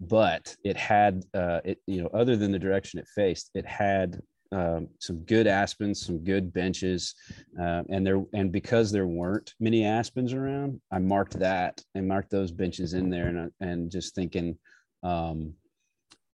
[0.00, 4.20] but it had uh, it you know other than the direction it faced, it had
[4.54, 7.14] um, some good aspens, some good benches,
[7.60, 12.30] uh, and there and because there weren't many aspens around, I marked that and marked
[12.30, 14.56] those benches in there, and and just thinking
[15.02, 15.54] um,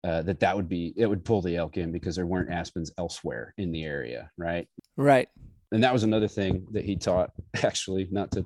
[0.05, 2.93] uh, that that would be it would pull the elk in because there weren't aspens
[2.99, 4.69] elsewhere in the area, right?
[4.97, 5.29] Right.
[5.73, 7.31] And that was another thing that he taught,
[7.63, 8.45] actually, not to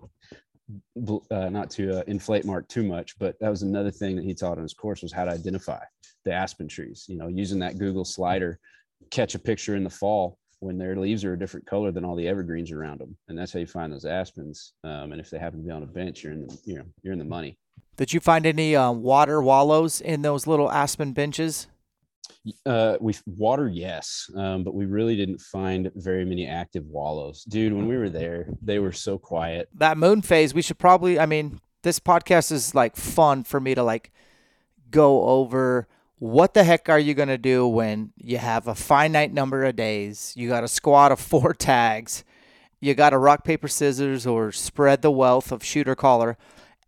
[1.30, 4.34] uh, not to uh, inflate Mark too much, but that was another thing that he
[4.34, 5.80] taught in his course was how to identify
[6.24, 7.06] the aspen trees.
[7.08, 8.60] You know, using that Google slider
[9.10, 12.16] catch a picture in the fall when their leaves are a different color than all
[12.16, 14.72] the evergreens around them, and that's how you find those aspens.
[14.82, 16.84] Um, and if they happen to be on a bench, you're in the you know
[17.02, 17.58] you're in the money.
[17.96, 21.68] Did you find any uh, water wallows in those little aspen benches?
[22.66, 27.72] Uh, we water, yes, um, but we really didn't find very many active wallows, dude.
[27.72, 29.68] When we were there, they were so quiet.
[29.74, 31.18] That moon phase, we should probably.
[31.18, 34.12] I mean, this podcast is like fun for me to like
[34.90, 35.88] go over
[36.18, 39.76] what the heck are you going to do when you have a finite number of
[39.76, 40.32] days?
[40.36, 42.24] You got a squad of four tags.
[42.80, 46.36] You got a rock, paper, scissors, or spread the wealth of shooter caller,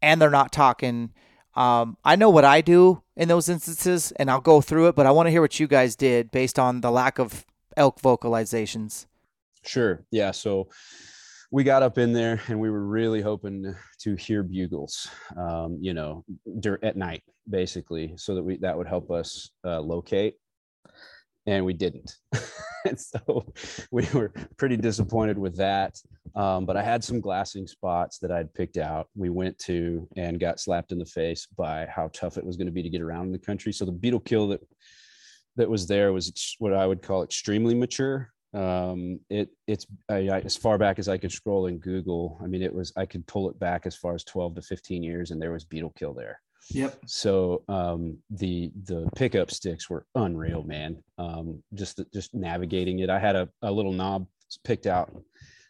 [0.03, 1.13] and they're not talking.
[1.55, 5.07] Um, I know what I do in those instances, and I'll go through it, but
[5.07, 9.07] I want to hear what you guys did based on the lack of elk vocalizations.
[9.65, 10.05] Sure.
[10.11, 10.31] Yeah.
[10.33, 10.69] So
[11.51, 15.95] we got up in there and we were really hoping to hear bugles, um, you
[15.95, 16.25] know,
[16.83, 20.35] at night, basically, so that we that would help us uh, locate.
[21.49, 22.17] And we didn't,
[22.85, 23.53] and so
[23.93, 25.97] we were pretty disappointed with that.
[26.35, 29.09] Um, but I had some glassing spots that I'd picked out.
[29.15, 32.67] We went to and got slapped in the face by how tough it was going
[32.67, 33.73] to be to get around in the country.
[33.73, 34.61] So the beetle kill that
[35.57, 40.41] that was there was what I would call extremely mature Um, it it's I, I,
[40.41, 42.39] as far back as I could scroll in Google.
[42.43, 45.03] I mean, it was I could pull it back as far as 12 to 15
[45.03, 46.41] years, and there was beetle kill there.
[46.71, 46.99] Yep.
[47.07, 51.03] So um, the the pickup sticks were unreal, man.
[51.19, 53.11] Um, just just navigating it.
[53.11, 54.27] I had a, a little knob
[54.65, 55.15] picked out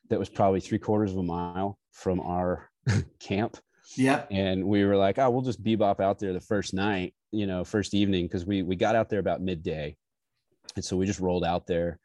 [0.08, 2.70] that was probably three quarters of a mile from our
[3.20, 3.56] camp.
[3.96, 4.28] Yep.
[4.30, 7.64] And we were like, oh, we'll just bebop out there the first night, you know,
[7.64, 9.96] first evening, because we we got out there about midday,
[10.74, 11.98] and so we just rolled out there.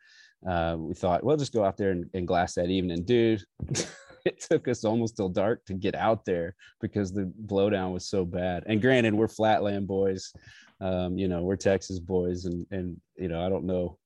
[0.47, 3.43] Uh, we thought, well, just go out there and, and glass that evening, dude.
[4.25, 8.25] it took us almost till dark to get out there because the blowdown was so
[8.25, 8.63] bad.
[8.67, 10.33] And granted, we're flatland boys.
[10.79, 13.97] Um, you know, we're Texas boys, and and you know, I don't know.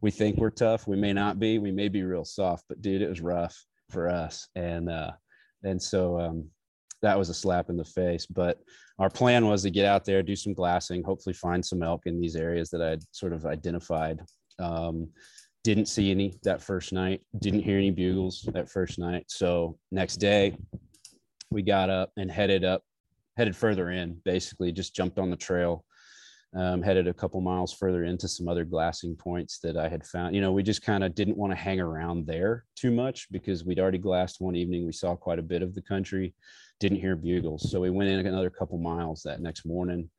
[0.00, 0.86] We think we're tough.
[0.86, 1.58] We may not be.
[1.58, 3.56] We may be real soft, but dude, it was rough
[3.90, 4.48] for us.
[4.54, 5.12] And uh,
[5.64, 6.48] and so um,
[7.02, 8.26] that was a slap in the face.
[8.26, 8.58] But
[8.98, 12.20] our plan was to get out there, do some glassing, hopefully find some elk in
[12.20, 14.20] these areas that I'd sort of identified.
[14.58, 15.08] Um,
[15.64, 17.22] didn't see any that first night.
[17.38, 19.24] Didn't hear any bugles that first night.
[19.28, 20.56] So next day
[21.50, 22.82] we got up and headed up
[23.36, 25.84] headed further in basically just jumped on the trail
[26.54, 30.34] um, headed a couple miles further into some other glassing points that i had found.
[30.34, 33.64] You know we just kind of didn't want to hang around there too much because
[33.64, 34.84] we'd already glassed one evening.
[34.84, 36.34] We saw quite a bit of the country
[36.80, 37.70] didn't hear bugles.
[37.70, 40.10] So we went in another couple miles that next morning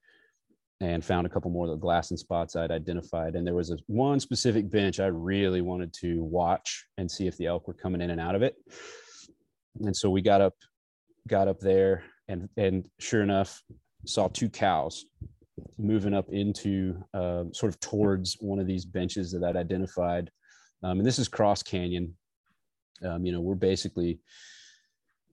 [0.84, 3.36] and found a couple more of the glass and spots I'd identified.
[3.36, 7.38] And there was a one specific bench I really wanted to watch and see if
[7.38, 8.56] the elk were coming in and out of it.
[9.80, 10.56] And so we got up,
[11.28, 13.64] got up there, and and sure enough,
[14.06, 15.06] saw two cows
[15.78, 20.30] moving up into uh, sort of towards one of these benches that I'd identified.
[20.84, 22.14] Um, and this is Cross Canyon.
[23.04, 24.20] Um, you know, we're basically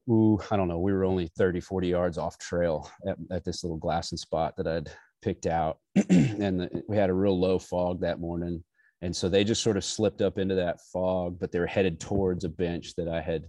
[0.09, 3.63] ooh, I don't know, we were only 30, 40 yards off trail at, at this
[3.63, 4.91] little glassing spot that I'd
[5.23, 5.79] picked out
[6.11, 8.63] and the, we had a real low fog that morning.
[9.03, 12.01] And so they just sort of slipped up into that fog but they were headed
[12.01, 13.45] towards a bench that i had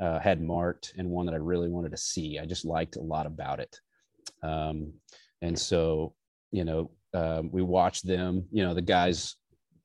[0.00, 2.38] uh, had marked and one that i really wanted to see.
[2.38, 3.78] I just liked a lot about it.
[4.42, 4.92] Um,
[5.42, 6.14] and so
[6.50, 9.36] you know um, we watched them you know the guys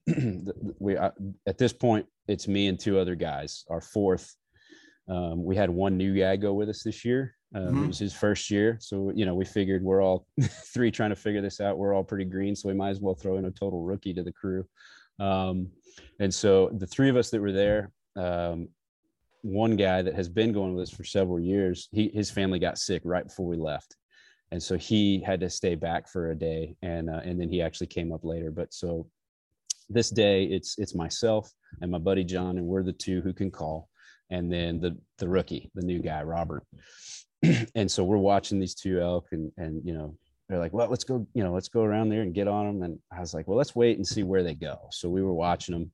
[0.79, 1.11] we uh,
[1.45, 4.35] at this point it's me and two other guys our fourth.
[5.09, 7.83] Um, we had one new guy go with us this year um, mm-hmm.
[7.83, 11.15] It was his first year, so you know we figured we're all three trying to
[11.15, 11.77] figure this out.
[11.77, 14.23] We're all pretty green, so we might as well throw in a total rookie to
[14.23, 14.65] the crew.
[15.19, 15.69] Um,
[16.19, 18.67] and so the three of us that were there, um,
[19.41, 22.77] one guy that has been going with us for several years, he his family got
[22.77, 23.95] sick right before we left,
[24.51, 27.61] and so he had to stay back for a day, and uh, and then he
[27.61, 28.51] actually came up later.
[28.51, 29.07] But so
[29.89, 31.49] this day, it's it's myself
[31.81, 33.87] and my buddy John, and we're the two who can call,
[34.29, 36.63] and then the the rookie, the new guy Robert.
[37.75, 40.15] and so we're watching these two elk and and you know
[40.49, 42.83] they're like well let's go you know let's go around there and get on them
[42.83, 44.77] and i was like well let's wait and see where they go.
[44.91, 45.89] So we were watching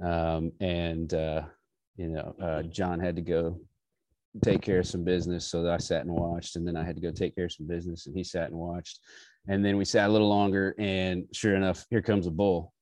[0.00, 1.42] them um, and uh,
[1.96, 3.58] you know uh, john had to go
[4.42, 7.02] take care of some business so i sat and watched and then i had to
[7.02, 8.98] go take care of some business and he sat and watched.
[9.46, 12.73] And then we sat a little longer and sure enough here comes a bull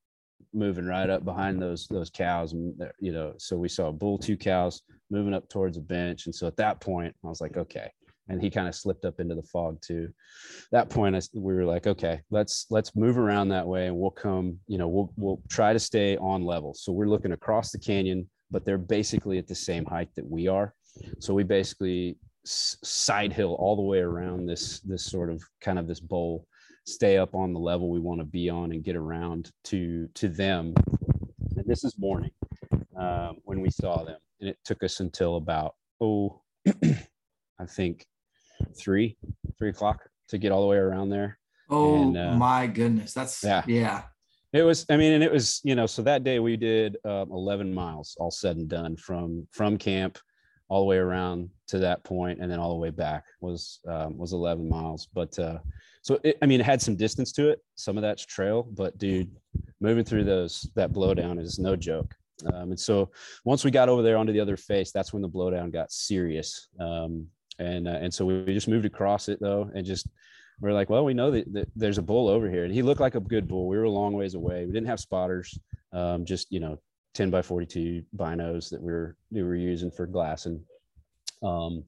[0.54, 4.18] moving right up behind those those cows and you know so we saw a bull
[4.18, 6.26] two cows moving up towards a bench.
[6.26, 7.90] And so at that point i was like okay.
[8.28, 10.08] And he kind of slipped up into the fog too.
[10.70, 14.10] That point I, we were like okay let's let's move around that way and we'll
[14.10, 16.74] come you know we'll we'll try to stay on level.
[16.74, 20.46] So we're looking across the canyon but they're basically at the same height that we
[20.46, 20.74] are.
[21.18, 25.88] So we basically side hill all the way around this this sort of kind of
[25.88, 26.46] this bowl
[26.84, 30.28] stay up on the level we want to be on and get around to to
[30.28, 30.74] them.
[31.56, 32.30] And this is morning
[32.96, 38.06] um, when we saw them and it took us until about oh i think
[38.76, 39.16] three
[39.58, 41.38] three o'clock to get all the way around there.
[41.70, 43.62] Oh and, uh, my goodness that's yeah.
[43.66, 44.02] yeah.
[44.52, 47.24] It was i mean and it was you know so that day we did uh,
[47.30, 50.18] 11 miles all said and done from from camp
[50.72, 54.16] all the way around to that point and then all the way back was um,
[54.16, 55.06] was 11 miles.
[55.12, 55.58] But uh,
[56.02, 57.60] so it, I mean, it had some distance to it.
[57.76, 59.30] Some of that's trail, but dude,
[59.80, 62.14] moving through those that blowdown is no joke.
[62.46, 63.10] Um, and so
[63.44, 66.68] once we got over there onto the other face, that's when the blowdown got serious.
[66.80, 70.08] Um, and uh, and so we just moved across it though, and just
[70.60, 72.82] we are like, well, we know that, that, there's a bull over here, and he
[72.82, 73.68] looked like a good bull.
[73.68, 74.64] We were a long ways away.
[74.64, 75.58] We didn't have spotters,
[75.92, 76.78] um, just you know,
[77.14, 80.64] 10 by 42 binos that we were we were using for glassing.
[81.42, 81.84] Um,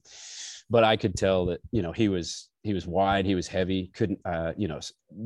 [0.69, 3.91] but I could tell that you know he was he was wide, he was heavy,
[3.93, 4.79] couldn't uh, you know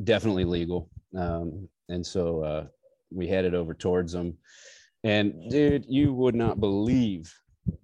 [0.04, 2.66] definitely legal, um, and so uh,
[3.10, 4.36] we headed over towards him.
[5.04, 7.34] And dude, you would not believe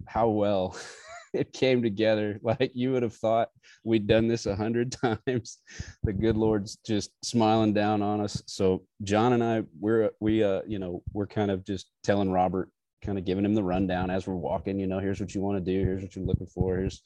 [0.05, 0.77] how well
[1.33, 3.49] it came together like you would have thought
[3.83, 4.91] we'd done this a hundred
[5.25, 5.57] times.
[6.03, 8.43] The good Lord's just smiling down on us.
[8.45, 12.69] So John and I, we're we uh you know we're kind of just telling Robert,
[13.03, 14.79] kind of giving him the rundown as we're walking.
[14.79, 15.83] You know, here's what you want to do.
[15.83, 16.77] Here's what you're looking for.
[16.77, 17.01] Here's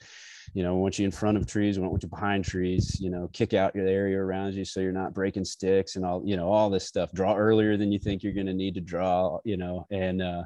[0.54, 3.10] you know, we want you in front of trees, we want you behind trees, you
[3.10, 6.36] know, kick out your area around you so you're not breaking sticks and all, you
[6.36, 7.12] know, all this stuff.
[7.14, 10.44] Draw earlier than you think you're to need to draw, you know, and uh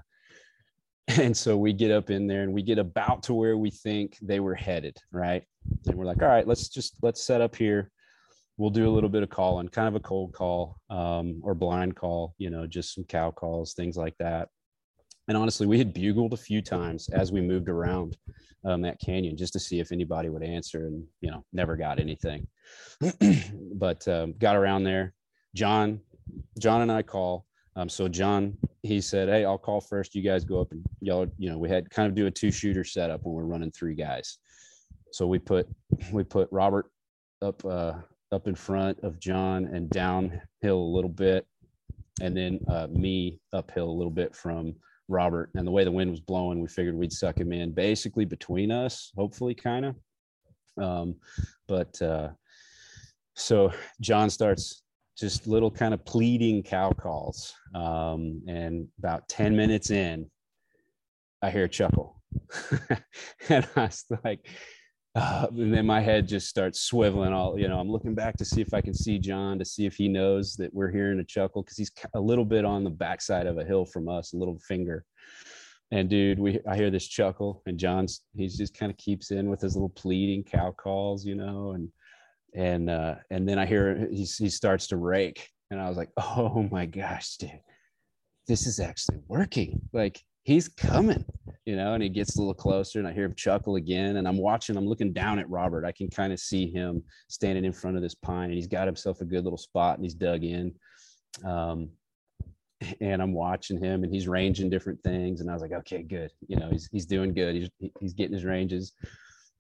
[1.07, 4.17] and so we get up in there and we get about to where we think
[4.21, 5.43] they were headed, right?
[5.85, 7.91] And we're like, all right, let's just let's set up here.
[8.57, 11.95] We'll do a little bit of calling, kind of a cold call um, or blind
[11.95, 14.49] call, you know, just some cow calls, things like that.
[15.27, 18.17] And honestly, we had bugled a few times as we moved around
[18.63, 21.99] um, that canyon just to see if anybody would answer, and you know, never got
[21.99, 22.47] anything.
[23.73, 25.13] but um, got around there.
[25.55, 25.99] John,
[26.59, 27.45] John and I call.
[27.75, 30.15] Um, so John, he said, "Hey, I'll call first.
[30.15, 32.51] You guys go up and y'all, you know, we had kind of do a two
[32.51, 34.37] shooter setup when we're running three guys.
[35.11, 35.67] So we put
[36.11, 36.91] we put Robert
[37.41, 37.93] up uh,
[38.31, 41.45] up in front of John and downhill a little bit,
[42.21, 44.75] and then uh, me uphill a little bit from
[45.07, 45.51] Robert.
[45.55, 48.71] And the way the wind was blowing, we figured we'd suck him in basically between
[48.71, 49.95] us, hopefully, kind of.
[50.77, 51.15] Um,
[51.67, 52.29] but uh,
[53.35, 54.83] so John starts
[55.17, 57.53] just little kind of pleading cow calls.
[57.73, 60.29] Um, and about 10 minutes in,
[61.41, 62.21] I hear a chuckle.
[63.49, 64.47] and I was like,
[65.15, 68.45] uh, and then my head just starts swiveling all you know i'm looking back to
[68.45, 71.23] see if i can see john to see if he knows that we're hearing a
[71.23, 74.37] chuckle because he's a little bit on the backside of a hill from us a
[74.37, 75.05] little finger.
[75.91, 79.49] And dude we i hear this chuckle and john's he just kind of keeps in
[79.49, 81.89] with his little pleading cow calls you know and
[82.55, 86.09] and uh and then i hear he, he starts to rake and i was like
[86.17, 87.61] oh my gosh dude
[88.47, 89.81] this is actually working.
[89.93, 91.25] Like he's coming,
[91.65, 94.17] you know, and he gets a little closer and I hear him chuckle again.
[94.17, 95.83] And I'm watching, I'm looking down at Robert.
[95.83, 98.87] I can kind of see him standing in front of this pine and he's got
[98.87, 100.73] himself a good little spot and he's dug in.
[101.43, 101.89] Um,
[103.01, 105.41] and I'm watching him and he's ranging different things.
[105.41, 106.31] And I was like, okay, good.
[106.47, 107.55] You know, he's, he's doing good.
[107.55, 108.93] He's, he's getting his ranges.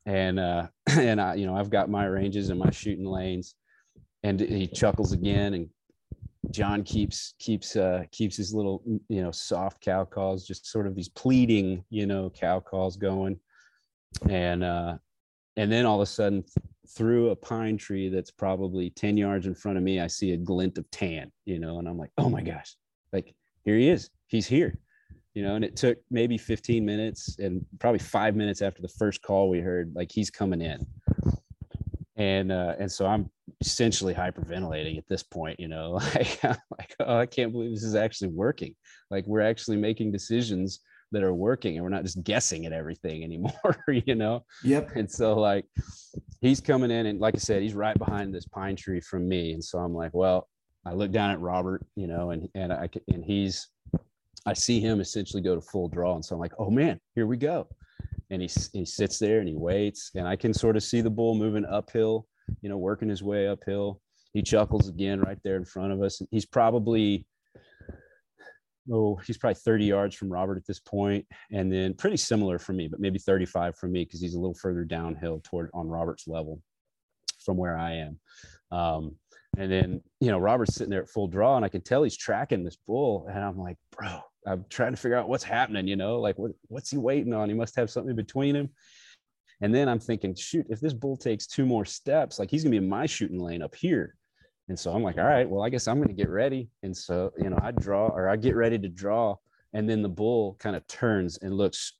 [0.05, 3.55] And, uh, and I, you know, I've got my ranges and my shooting lanes
[4.21, 5.69] and he chuckles again and
[6.51, 10.95] John keeps keeps uh, keeps his little you know soft cow calls, just sort of
[10.95, 13.39] these pleading you know cow calls going,
[14.29, 14.97] and uh,
[15.57, 16.43] and then all of a sudden
[16.95, 20.37] through a pine tree that's probably ten yards in front of me, I see a
[20.37, 22.75] glint of tan, you know, and I'm like, oh my gosh,
[23.11, 23.33] like
[23.63, 24.77] here he is, he's here,
[25.33, 29.21] you know, and it took maybe 15 minutes and probably five minutes after the first
[29.21, 30.85] call we heard, like he's coming in,
[32.17, 33.29] and uh, and so I'm
[33.61, 37.95] essentially hyperventilating at this point you know like like oh i can't believe this is
[37.95, 38.75] actually working.
[39.11, 40.79] Like we're actually making decisions
[41.11, 44.43] that are working and we're not just guessing at everything anymore you know?
[44.63, 44.95] Yep.
[44.95, 45.65] And so like
[46.41, 49.53] he's coming in and like i said he's right behind this pine tree from me.
[49.53, 50.47] And so i'm like well
[50.85, 53.67] i look down at robert you know and and i and he's
[54.45, 56.15] i see him essentially go to full draw.
[56.15, 57.67] And so i'm like oh man here we go
[58.29, 61.09] and he, he sits there and he waits and i can sort of see the
[61.09, 62.27] bull moving uphill
[62.61, 64.01] you know, working his way uphill.
[64.33, 66.21] He chuckles again right there in front of us.
[66.31, 67.25] He's probably
[68.91, 72.73] oh, he's probably 30 yards from Robert at this point, and then pretty similar for
[72.73, 76.27] me, but maybe 35 for me because he's a little further downhill toward on Robert's
[76.27, 76.61] level
[77.43, 78.19] from where I am.
[78.71, 79.15] Um,
[79.57, 82.17] and then you know Robert's sitting there at full draw, and I can tell he's
[82.17, 85.87] tracking this bull, and I'm like, bro, I'm trying to figure out what's happening.
[85.87, 87.49] You know, like what what's he waiting on?
[87.49, 88.69] He must have something between him.
[89.61, 92.71] And then I'm thinking, shoot, if this bull takes two more steps, like he's gonna
[92.71, 94.15] be in my shooting lane up here.
[94.67, 96.69] And so I'm like, all right, well, I guess I'm gonna get ready.
[96.83, 99.35] And so, you know, I draw or I get ready to draw.
[99.73, 101.93] And then the bull kind of turns and looks,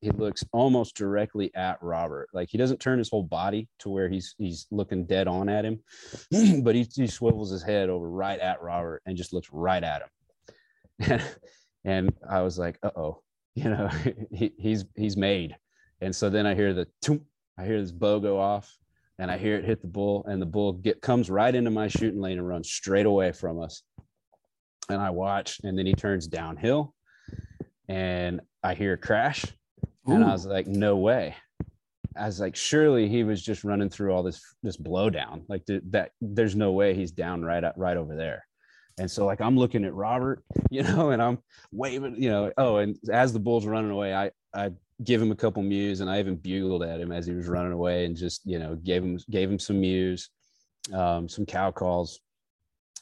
[0.00, 2.28] he looks almost directly at Robert.
[2.32, 5.64] Like he doesn't turn his whole body to where he's he's looking dead on at
[5.64, 5.80] him,
[6.62, 10.02] but he, he swivels his head over right at Robert and just looks right at
[10.02, 10.08] him.
[11.84, 13.22] and I was like, uh oh,
[13.54, 13.88] you know,
[14.32, 15.56] he, he's he's made
[16.00, 16.86] and so then I hear the
[17.58, 18.74] I hear this bow go off
[19.18, 21.88] and I hear it hit the bull and the bull get comes right into my
[21.88, 23.82] shooting lane and runs straight away from us.
[24.88, 26.94] And I watch and then he turns downhill
[27.88, 29.44] and I hear a crash
[30.08, 30.12] Ooh.
[30.12, 31.36] and I was like, no way.
[32.16, 35.42] I was like, surely he was just running through all this this blowdown.
[35.48, 38.44] Like that, there's no way he's down right right over there.
[39.00, 41.38] And so like I'm looking at Robert, you know, and I'm
[41.72, 44.72] waving, you know, oh, and as the bull's running away, I I
[45.02, 47.72] give him a couple mews, and I even bugled at him as he was running
[47.72, 50.28] away, and just you know gave him gave him some mews,
[50.92, 52.20] um, some cow calls,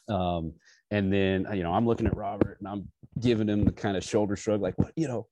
[0.08, 0.52] um,
[0.92, 2.88] and then you know I'm looking at Robert and I'm
[3.18, 5.26] giving him the kind of shoulder shrug, like what you know,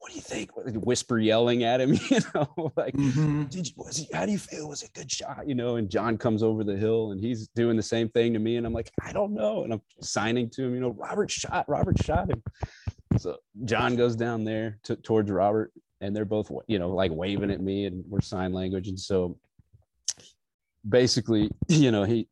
[0.00, 0.50] what do you think?
[0.54, 3.44] Whisper yelling at him, you know, like, mm-hmm.
[3.44, 4.68] did you, was he, how do you feel?
[4.68, 5.46] Was it a good shot?
[5.46, 8.38] You know, and John comes over the hill and he's doing the same thing to
[8.38, 8.56] me.
[8.56, 9.62] And I'm like, I don't know.
[9.62, 12.42] And I'm signing to him, you know, Robert shot, Robert shot him.
[13.18, 13.36] So
[13.66, 15.70] John goes down there to, towards Robert
[16.00, 18.88] and they're both, you know, like waving at me and we're sign language.
[18.88, 19.38] And so
[20.88, 22.26] basically, you know, he,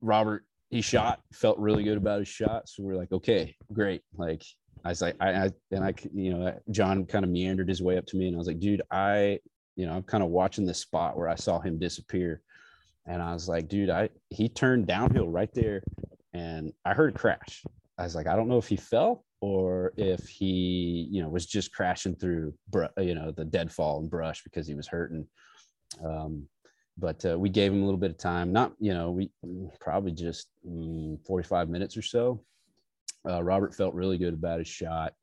[0.00, 2.68] Robert, he shot, felt really good about his shot.
[2.68, 4.02] So we're like, okay, great.
[4.16, 4.44] Like,
[4.84, 7.98] I was like, I, I and I, you know, John kind of meandered his way
[7.98, 9.38] up to me, and I was like, dude, I,
[9.76, 12.42] you know, I'm kind of watching this spot where I saw him disappear,
[13.06, 15.82] and I was like, dude, I, he turned downhill right there,
[16.32, 17.62] and I heard a crash.
[17.98, 21.46] I was like, I don't know if he fell or if he, you know, was
[21.46, 22.54] just crashing through,
[22.98, 25.26] you know, the deadfall and brush because he was hurting.
[26.04, 26.48] Um,
[26.96, 28.52] but uh, we gave him a little bit of time.
[28.52, 29.30] Not, you know, we
[29.80, 32.44] probably just mm, 45 minutes or so
[33.28, 35.14] uh, Robert felt really good about his shot,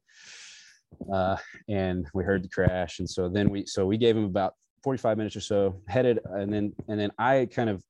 [1.11, 1.37] uh,
[1.67, 5.17] and we heard the crash, and so then we so we gave him about 45
[5.17, 7.83] minutes or so, headed, and then and then I kind of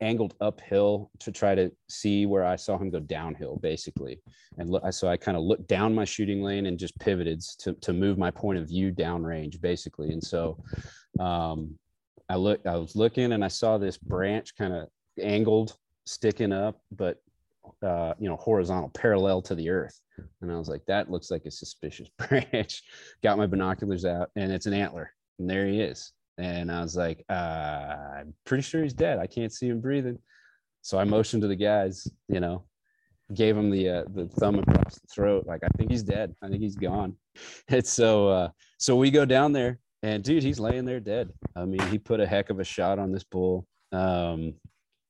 [0.00, 4.20] angled uphill to try to see where I saw him go downhill, basically,
[4.58, 7.74] and look, so I kind of looked down my shooting lane and just pivoted to
[7.74, 10.62] to move my point of view downrange, basically, and so.
[11.18, 11.78] Um,
[12.28, 14.88] I looked, I was looking and I saw this branch kind of
[15.20, 17.18] angled sticking up, but
[17.82, 20.00] uh, you know, horizontal, parallel to the earth.
[20.40, 22.82] And I was like, that looks like a suspicious branch.
[23.22, 26.12] Got my binoculars out, and it's an antler, and there he is.
[26.38, 29.18] And I was like, uh, I'm pretty sure he's dead.
[29.18, 30.18] I can't see him breathing.
[30.82, 32.64] So I motioned to the guys, you know,
[33.34, 36.34] gave him the uh, the thumb across the throat, like I think he's dead.
[36.42, 37.16] I think he's gone.
[37.68, 38.48] It's so uh,
[38.78, 41.30] so we go down there, and dude, he's laying there dead.
[41.54, 43.66] I mean, he put a heck of a shot on this bull.
[43.92, 44.54] Um,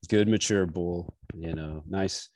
[0.09, 2.28] good mature bull, you know, nice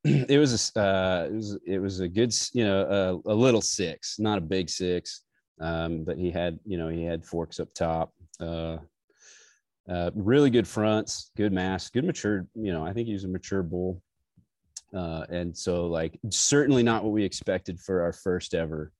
[0.04, 3.60] it was a uh, it was it was a good you know a, a little
[3.60, 5.22] six, not a big six,
[5.60, 8.12] um, but he had you know he had forks up top.
[8.38, 8.78] Uh,
[9.88, 12.46] uh, really good fronts, good mass, good mature.
[12.54, 14.00] You know, I think he was a mature bull,
[14.94, 18.92] uh, and so like certainly not what we expected for our first ever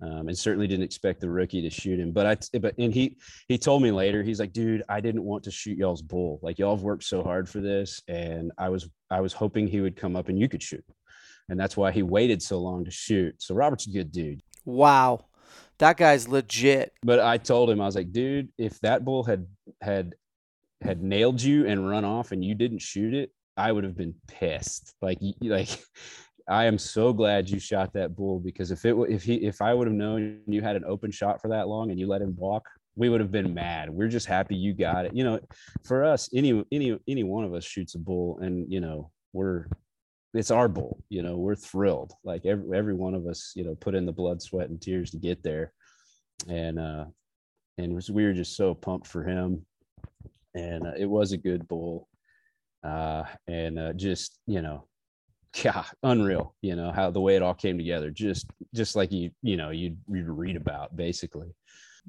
[0.00, 2.12] um, and certainly didn't expect the rookie to shoot him.
[2.12, 3.16] But I, but and he
[3.48, 6.38] he told me later, he's like, dude, I didn't want to shoot y'all's bull.
[6.42, 9.80] Like y'all have worked so hard for this, and I was I was hoping he
[9.80, 10.84] would come up and you could shoot,
[11.48, 13.34] and that's why he waited so long to shoot.
[13.42, 14.42] So Robert's a good dude.
[14.64, 15.26] Wow,
[15.78, 16.92] that guy's legit.
[17.02, 19.46] But I told him I was like, dude, if that bull had
[19.80, 20.14] had
[20.80, 24.14] had nailed you and run off and you didn't shoot it, I would have been
[24.28, 24.94] pissed.
[25.02, 25.68] Like like
[26.48, 29.74] I am so glad you shot that bull because if it if he if I
[29.74, 32.34] would have known you had an open shot for that long and you let him
[32.36, 33.90] walk, we would have been mad.
[33.90, 35.14] We're just happy you got it.
[35.14, 35.40] You know,
[35.84, 39.66] for us, any any any one of us shoots a bull, and you know we're
[40.34, 41.02] it's our bull.
[41.10, 42.12] You know, we're thrilled.
[42.24, 45.10] Like every every one of us, you know, put in the blood, sweat, and tears
[45.10, 45.72] to get there,
[46.48, 47.04] and uh,
[47.76, 49.66] and we were just so pumped for him,
[50.54, 52.08] and uh, it was a good bull,
[52.82, 54.87] uh, and uh, just you know
[55.64, 59.30] yeah unreal you know how the way it all came together just just like you
[59.42, 61.54] you know you you read about basically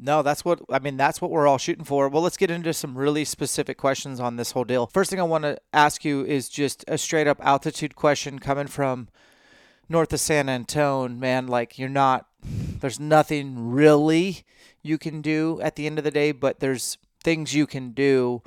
[0.01, 0.95] no, that's what I mean.
[0.95, 2.07] That's what we're all shooting for.
[2.07, 4.87] Well, let's get into some really specific questions on this whole deal.
[4.87, 8.67] First thing I want to ask you is just a straight up altitude question coming
[8.67, 9.09] from
[9.89, 11.13] north of San Antonio.
[11.13, 14.45] Man, like you're not, there's nothing really
[14.81, 18.41] you can do at the end of the day, but there's things you can do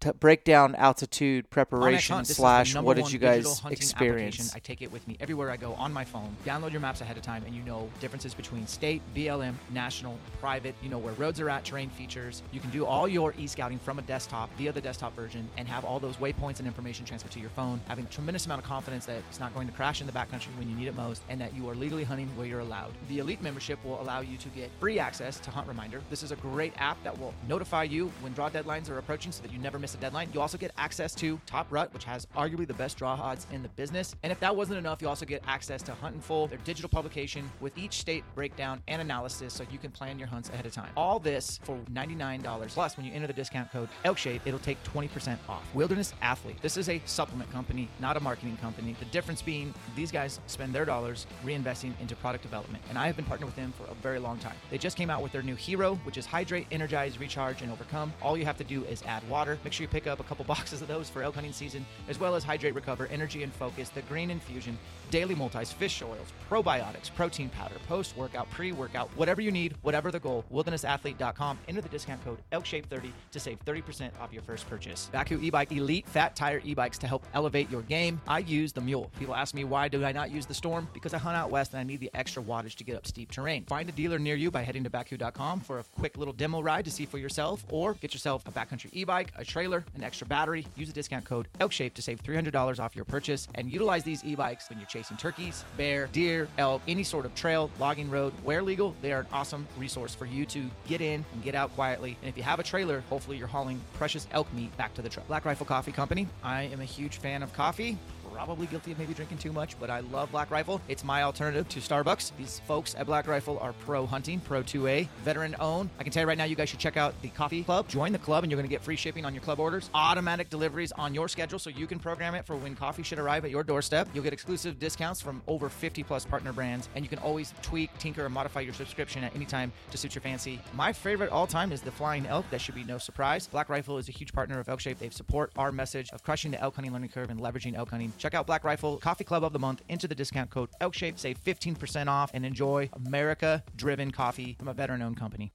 [0.00, 4.54] to break down altitude preparation slash what did you guys experience?
[4.54, 6.36] I take it with me everywhere I go on my phone.
[6.44, 10.74] Download your maps ahead of time, and you know differences between state, BLM, national, private.
[10.82, 12.42] You know where roads are at, terrain features.
[12.52, 15.84] You can do all your e-scouting from a desktop via the desktop version, and have
[15.84, 17.80] all those waypoints and information transferred to your phone.
[17.88, 20.48] Having a tremendous amount of confidence that it's not going to crash in the backcountry
[20.58, 22.92] when you need it most, and that you are legally hunting where you're allowed.
[23.08, 26.02] The elite membership will allow you to get free access to Hunt Reminder.
[26.10, 29.42] This is a great app that will notify you when draw deadlines are approaching, so
[29.42, 30.28] that you never miss a deadline.
[30.32, 33.62] You also get access to Top Rut, which has arguably the best draw odds in
[33.62, 34.14] the business.
[34.22, 37.50] And if that wasn't enough, you also get access to Huntin' Fool, their digital publication
[37.60, 40.90] with each state breakdown and analysis so you can plan your hunts ahead of time.
[40.96, 42.68] All this for $99.
[42.68, 45.62] Plus, when you enter the discount code ELKSHAPE, it'll take 20% off.
[45.74, 46.56] Wilderness Athlete.
[46.62, 48.96] This is a supplement company, not a marketing company.
[48.98, 52.82] The difference being these guys spend their dollars reinvesting into product development.
[52.88, 54.56] And I have been partnered with them for a very long time.
[54.70, 58.12] They just came out with their new hero, which is Hydrate, Energize, Recharge, and Overcome.
[58.22, 59.58] All you have to do is add water.
[59.64, 62.18] Make sure you pick up a couple boxes of those for elk hunting season, as
[62.18, 64.78] well as Hydrate Recover, Energy and Focus, the Green Infusion,
[65.10, 70.10] Daily Multis, Fish Oils, Probiotics, Protein Powder, Post Workout, Pre Workout, whatever you need, whatever
[70.10, 70.44] the goal.
[70.52, 71.58] WildernessAthlete.com.
[71.68, 75.10] Enter the discount code ElkShape30 to save 30% off your first purchase.
[75.12, 78.20] Bakcou e-bike elite fat tire e-bikes to help elevate your game.
[78.26, 79.10] I use the Mule.
[79.18, 80.88] People ask me why do I not use the Storm?
[80.92, 83.30] Because I hunt out west and I need the extra wattage to get up steep
[83.30, 83.64] terrain.
[83.64, 86.84] Find a dealer near you by heading to Bakcou.com for a quick little demo ride
[86.84, 90.64] to see for yourself, or get yourself a backcountry e-bike, a trailer, an extra battery.
[90.76, 94.68] Use the discount code ElkShape to save $300 off your purchase and utilize these e-bikes
[94.70, 98.94] when you're chasing turkeys, bear, deer, elk, any sort of trail, logging road, where legal.
[99.02, 102.16] They are an awesome resource for you to get in and get out quietly.
[102.22, 105.08] And if you have a trailer, hopefully you're hauling precious elk meat back to the
[105.08, 105.26] truck.
[105.26, 106.28] Black Rifle Coffee Company.
[106.44, 107.98] I am a huge fan of coffee
[108.36, 110.82] probably guilty of maybe drinking too much, but I love Black Rifle.
[110.88, 112.32] It's my alternative to Starbucks.
[112.36, 115.88] These folks at Black Rifle are pro hunting, pro 2A, veteran owned.
[115.98, 117.88] I can tell you right now, you guys should check out the coffee club.
[117.88, 120.50] Join the club, and you're going to get free shipping on your club orders, automatic
[120.50, 123.50] deliveries on your schedule so you can program it for when coffee should arrive at
[123.50, 124.06] your doorstep.
[124.12, 127.90] You'll get exclusive discounts from over 50 plus partner brands, and you can always tweak,
[127.98, 130.60] tinker, or modify your subscription at any time to suit your fancy.
[130.74, 132.44] My favorite all time is the Flying Elk.
[132.50, 133.46] That should be no surprise.
[133.46, 134.98] Black Rifle is a huge partner of Elk Shape.
[134.98, 138.12] They support our message of crushing the elk hunting learning curve and leveraging elk hunting.
[138.26, 139.82] Check out Black Rifle Coffee Club of the Month.
[139.88, 144.74] Enter the discount code ElkShape, save 15% off, and enjoy America driven coffee from a
[144.74, 145.52] veteran owned company.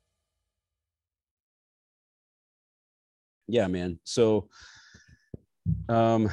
[3.50, 4.00] Yeah, man.
[4.06, 4.48] So,
[5.90, 6.30] um,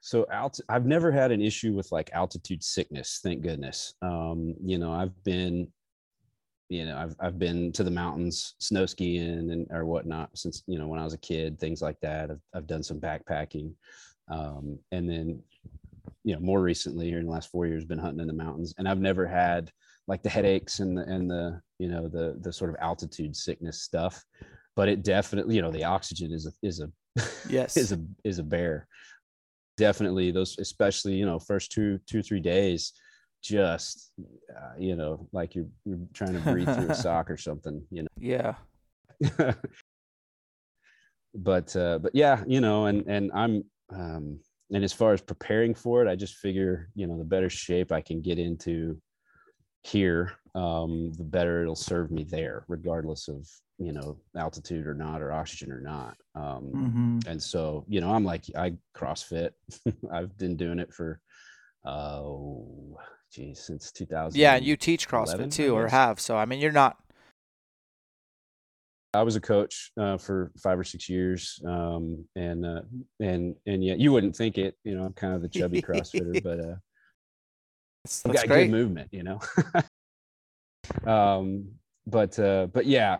[0.00, 3.92] so alt- I've never had an issue with like altitude sickness, thank goodness.
[4.00, 5.68] Um, you know, I've been,
[6.70, 10.78] you know, I've I've been to the mountains snow skiing and or whatnot since you
[10.78, 12.30] know when I was a kid, things like that.
[12.30, 13.74] I've I've done some backpacking,
[14.28, 15.42] um, and then
[16.24, 18.74] you know more recently here in the last four years been hunting in the mountains
[18.78, 19.70] and i've never had
[20.08, 23.82] like the headaches and the and the you know the the sort of altitude sickness
[23.82, 24.24] stuff
[24.76, 26.90] but it definitely you know the oxygen is a is a
[27.48, 27.76] yes.
[27.76, 28.86] is a is a bear.
[29.76, 32.92] Definitely those especially you know first two two three days
[33.42, 34.12] just
[34.50, 38.02] uh, you know like you're, you're trying to breathe through a sock or something you
[38.02, 38.08] know.
[38.18, 38.54] Yeah.
[41.38, 43.62] But uh but yeah you know and and i'm
[43.92, 47.48] um and as far as preparing for it, I just figure, you know, the better
[47.48, 49.00] shape I can get into
[49.84, 55.22] here, um, the better it'll serve me there, regardless of, you know, altitude or not,
[55.22, 56.16] or oxygen or not.
[56.34, 57.18] Um, mm-hmm.
[57.28, 59.50] And so, you know, I'm like, I CrossFit.
[60.12, 61.20] I've been doing it for,
[61.84, 64.38] oh, uh, geez, since 2000.
[64.38, 66.18] Yeah, And you teach CrossFit too, or have.
[66.18, 66.96] So, I mean, you're not
[69.16, 72.82] I was a coach uh, for five or six years, um, and uh,
[73.20, 74.76] and and yeah, you wouldn't think it.
[74.84, 76.76] You know, I'm kind of the chubby CrossFitter, but uh,
[78.04, 78.66] that's, that's got great.
[78.66, 79.08] good movement.
[79.12, 79.40] You know,
[81.10, 81.68] um,
[82.06, 83.18] but uh, but yeah,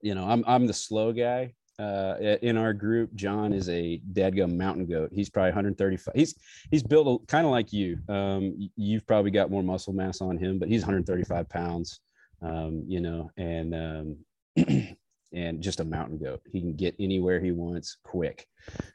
[0.00, 1.54] you know, I'm I'm the slow guy.
[1.80, 5.10] Uh, in our group, John is a deadgum mountain goat.
[5.12, 6.12] He's probably 135.
[6.16, 6.34] He's
[6.72, 7.98] he's built kind of like you.
[8.08, 12.00] Um, you've probably got more muscle mass on him, but he's 135 pounds.
[12.42, 14.16] Um, you know, and um,
[15.32, 16.40] and just a mountain goat.
[16.50, 18.46] He can get anywhere he wants quick.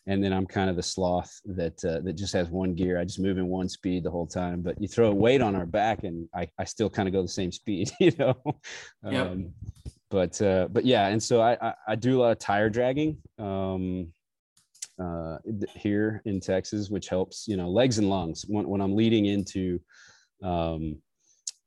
[0.08, 3.00] And then I'm kind of the sloth that uh, that just has one gear.
[3.00, 4.62] I just move in one speed the whole time.
[4.62, 7.22] But you throw a weight on our back, and I, I still kind of go
[7.22, 8.36] the same speed, you know.
[9.10, 9.28] Yep.
[9.28, 9.54] Um,
[10.10, 13.18] but uh, but yeah, and so I, I, I do a lot of tire dragging
[13.40, 14.14] um,
[15.02, 15.38] uh,
[15.76, 19.80] here in Texas, which helps you know legs and lungs when when I'm leading into
[20.44, 20.98] um,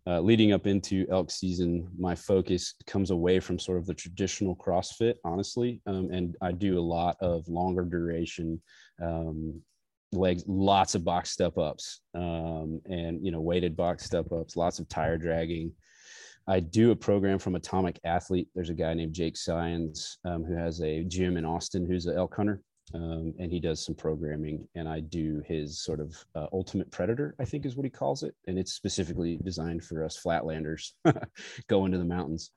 [0.07, 4.55] uh, leading up into elk season, my focus comes away from sort of the traditional
[4.55, 8.63] CrossFit, honestly, um, and I do a lot of longer duration
[9.03, 9.61] um,
[10.13, 14.79] legs, lots of box step ups, um, and you know weighted box step ups, lots
[14.79, 15.73] of tire dragging.
[16.47, 18.49] I do a program from Atomic Athlete.
[18.55, 22.17] There's a guy named Jake Saenz um, who has a gym in Austin who's an
[22.17, 22.63] elk hunter
[22.95, 27.35] um, and he does some programming and i do his sort of uh, ultimate predator
[27.41, 28.35] i think is what he calls it.
[28.47, 30.93] And it's specifically designed for us flatlanders
[31.69, 32.53] go into the mountains.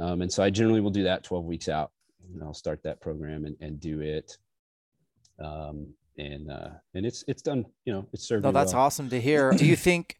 [0.00, 1.92] Um, and so i generally will do that 12 weeks out
[2.32, 4.36] and i'll start that program and, and do it.
[5.42, 8.82] Um, and uh, and it's it's done you know it's served no that's well.
[8.82, 9.52] awesome to hear.
[9.56, 10.18] Do you think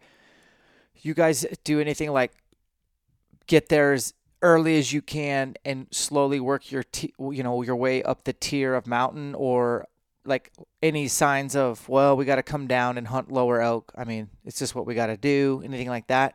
[1.02, 2.32] you guys do anything like
[3.46, 7.76] get there as early as you can and slowly work your t- you know your
[7.76, 9.86] way up the tier of mountain or
[10.24, 13.92] like any signs of well we got to come down and hunt lower elk.
[13.96, 16.34] I mean it's just what we got to do anything like that?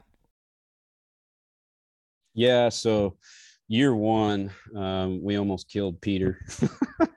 [2.34, 3.18] Yeah so
[3.68, 6.40] year one um, we almost killed peter.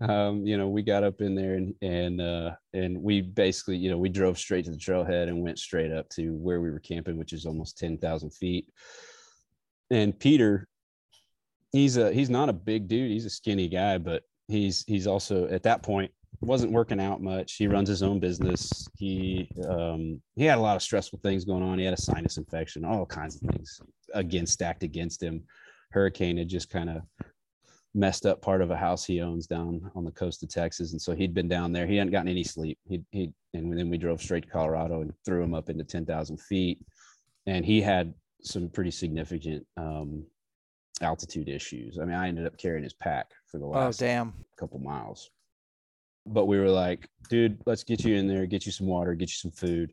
[0.00, 3.90] Um, you know we got up in there and and uh, and we basically you
[3.90, 6.78] know we drove straight to the trailhead and went straight up to where we were
[6.78, 8.68] camping which is almost 10,000 feet
[9.90, 10.66] and Peter,
[11.72, 13.10] he's a he's not a big dude.
[13.10, 16.10] He's a skinny guy, but he's he's also at that point
[16.40, 17.54] wasn't working out much.
[17.54, 18.88] He runs his own business.
[18.96, 21.78] He um, he had a lot of stressful things going on.
[21.78, 23.80] He had a sinus infection, all kinds of things
[24.14, 25.44] again stacked against him.
[25.90, 27.02] Hurricane had just kind of
[27.94, 31.00] messed up part of a house he owns down on the coast of Texas, and
[31.00, 31.86] so he'd been down there.
[31.86, 32.78] He hadn't gotten any sleep.
[32.84, 36.06] He he and then we drove straight to Colorado and threw him up into ten
[36.06, 36.78] thousand feet,
[37.46, 40.24] and he had some pretty significant um,
[41.00, 41.98] altitude issues.
[41.98, 44.32] I mean, I ended up carrying his pack for the oh, last oh, damn.
[44.58, 45.30] couple miles
[46.32, 49.30] but we were like, dude, let's get you in there, get you some water, get
[49.30, 49.92] you some food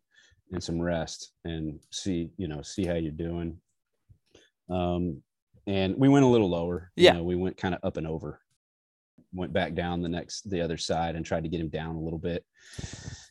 [0.51, 3.57] and some rest and see, you know, see how you're doing.
[4.69, 5.21] Um,
[5.67, 6.91] and we went a little lower.
[6.95, 7.13] Yeah.
[7.13, 8.39] You know, we went kind of up and over,
[9.33, 12.01] went back down the next, the other side and tried to get him down a
[12.01, 12.45] little bit.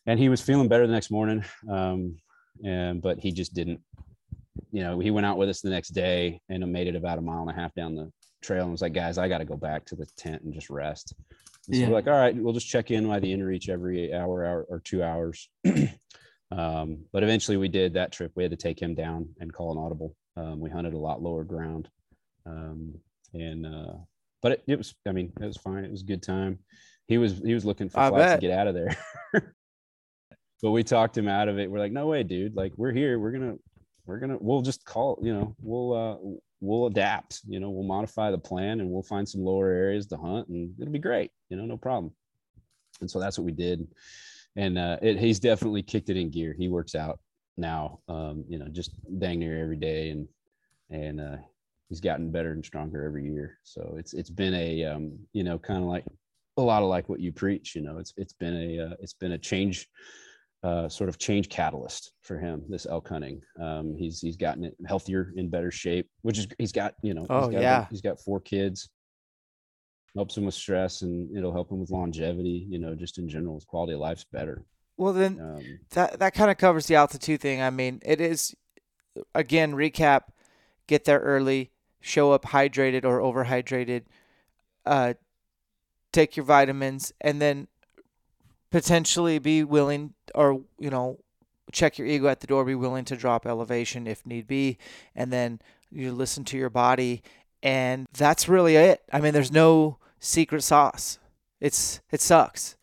[0.07, 1.45] And he was feeling better the next morning.
[1.71, 2.17] Um,
[2.65, 3.81] and, but he just didn't,
[4.71, 7.23] you know, he went out with us the next day and made it about a
[7.23, 8.11] mile and a half down the
[8.43, 10.71] trail and was like, guys, I got to go back to the tent and just
[10.71, 11.15] rest.
[11.63, 11.89] So yeah.
[11.89, 14.81] we're like, all right, we'll just check in by the inReach every hour, hour or
[14.81, 15.49] two hours.
[16.51, 18.33] um, but eventually we did that trip.
[18.35, 20.15] We had to take him down and call an audible.
[20.37, 21.89] Um, we hunted a lot lower ground.
[22.45, 22.95] Um,
[23.33, 23.95] and, uh,
[24.43, 25.85] but it, it, was, I mean, it was fine.
[25.85, 26.59] It was a good time.
[27.09, 28.41] He was, he was looking for I flights bet.
[28.41, 28.97] to get out of there.
[30.63, 31.71] but we talked him out of it.
[31.71, 32.57] We're like, no way, dude.
[32.57, 33.19] Like we're here.
[33.19, 33.59] We're going to,
[34.07, 36.17] we're to, we'll just call, you know, we'll, uh,
[36.65, 40.17] we'll adapt you know we'll modify the plan and we'll find some lower areas to
[40.17, 42.13] hunt and it'll be great you know no problem.
[43.01, 43.87] And so that's what we did.
[44.57, 46.55] And uh, it, he's definitely kicked it in gear.
[46.57, 47.19] He works out
[47.57, 50.29] now um, you know just dang near every day and
[50.91, 51.37] and uh,
[51.89, 53.59] he's gotten better and stronger every year.
[53.63, 56.05] So it's it's been a um, you know kind of like
[56.57, 59.13] a lot of like what you preach you know it's it's been a uh, it's
[59.13, 59.89] been a change
[60.65, 62.65] uh, sort of change catalyst for him.
[62.69, 66.73] This elk hunting, um, he's he's gotten it healthier, in better shape, which is he's
[66.73, 67.27] got you know.
[67.29, 67.87] Oh he's got, yeah.
[67.91, 68.89] He's got four kids.
[70.17, 72.67] Helps him with stress, and it'll help him with longevity.
[72.71, 74.65] You know, just in general, his quality of life's better.
[74.97, 77.61] Well, then um, that that kind of covers the altitude thing.
[77.61, 78.55] I mean, it is
[79.35, 80.23] again recap:
[80.87, 84.05] get there early, show up hydrated or overhydrated,
[84.87, 85.15] uh,
[86.13, 87.69] take your vitamins, and then
[88.75, 91.17] potentially be willing or you know
[91.71, 94.77] check your ego at the door be willing to drop elevation if need be
[95.15, 95.61] and then
[95.93, 97.23] you listen to your body
[97.63, 99.01] and that's really it.
[99.13, 101.21] I mean there's no secret sauce.
[101.61, 102.75] It's it sucks.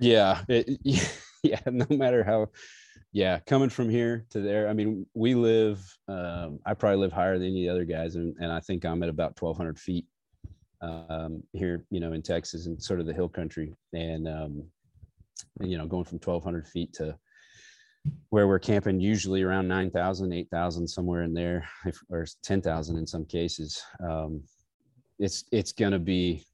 [0.00, 0.80] Yeah it,
[1.42, 2.48] yeah no matter how
[3.12, 7.38] yeah coming from here to there i mean we live um, i probably live higher
[7.38, 10.06] than any other guys and, and i think i'm at about 1200 feet
[10.80, 14.64] um, here, you know, in Texas and sort of the hill country, and um,
[15.60, 17.16] you know, going from 1,200 feet to
[18.30, 21.68] where we're camping, usually around 9,000, 8,000, somewhere in there,
[22.10, 23.82] or 10,000 in some cases.
[24.00, 24.42] Um,
[25.18, 26.44] it's it's gonna be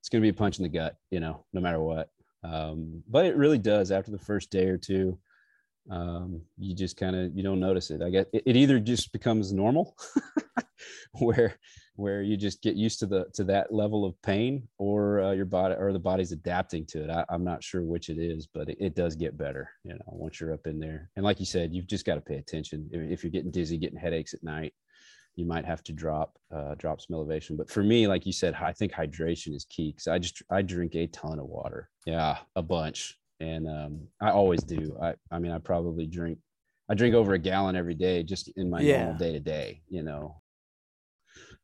[0.00, 2.10] it's gonna be a punch in the gut, you know, no matter what.
[2.42, 5.18] Um, but it really does after the first day or two.
[5.90, 8.02] Um, you just kind of you don't notice it.
[8.02, 9.96] I guess it, it either just becomes normal,
[11.12, 11.54] where
[11.96, 15.44] where you just get used to the to that level of pain or uh, your
[15.44, 17.10] body or the body's adapting to it.
[17.10, 20.00] I, am not sure which it is but it, it, does get better you know
[20.06, 21.10] once you're up in there.
[21.16, 22.88] And like you said you've just got to pay attention.
[22.92, 24.74] If, if, you're getting dizzy getting headaches at night
[25.36, 27.56] you might have to drop uh, drop some elevation.
[27.56, 30.62] But for me like you said i think hydration is key because i just i
[30.62, 31.90] drink a ton of water.
[32.06, 33.18] Yeah a bunch.
[33.40, 34.96] And um, i always do.
[35.00, 36.38] I i mean i probably drink
[36.88, 39.04] I drink over a gallon every day just in my yeah.
[39.04, 40.42] normal day to day, you know.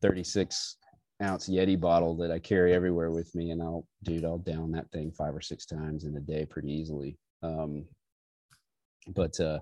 [0.03, 0.77] 36
[1.23, 3.51] ounce Yeti bottle that I carry everywhere with me.
[3.51, 6.73] And I'll, dude, I'll down that thing five or six times in a day pretty
[6.73, 7.19] easily.
[7.43, 7.85] Um,
[9.09, 9.61] but, uh,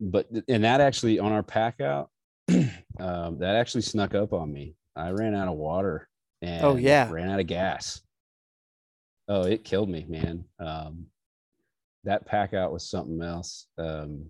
[0.00, 2.10] but, and that actually on our pack out,
[2.48, 4.74] um, that actually snuck up on me.
[4.96, 6.08] I ran out of water
[6.42, 8.00] and oh, yeah, ran out of gas.
[9.28, 10.44] Oh, it killed me, man.
[10.58, 11.06] Um,
[12.04, 13.66] that pack out was something else.
[13.76, 14.26] Um,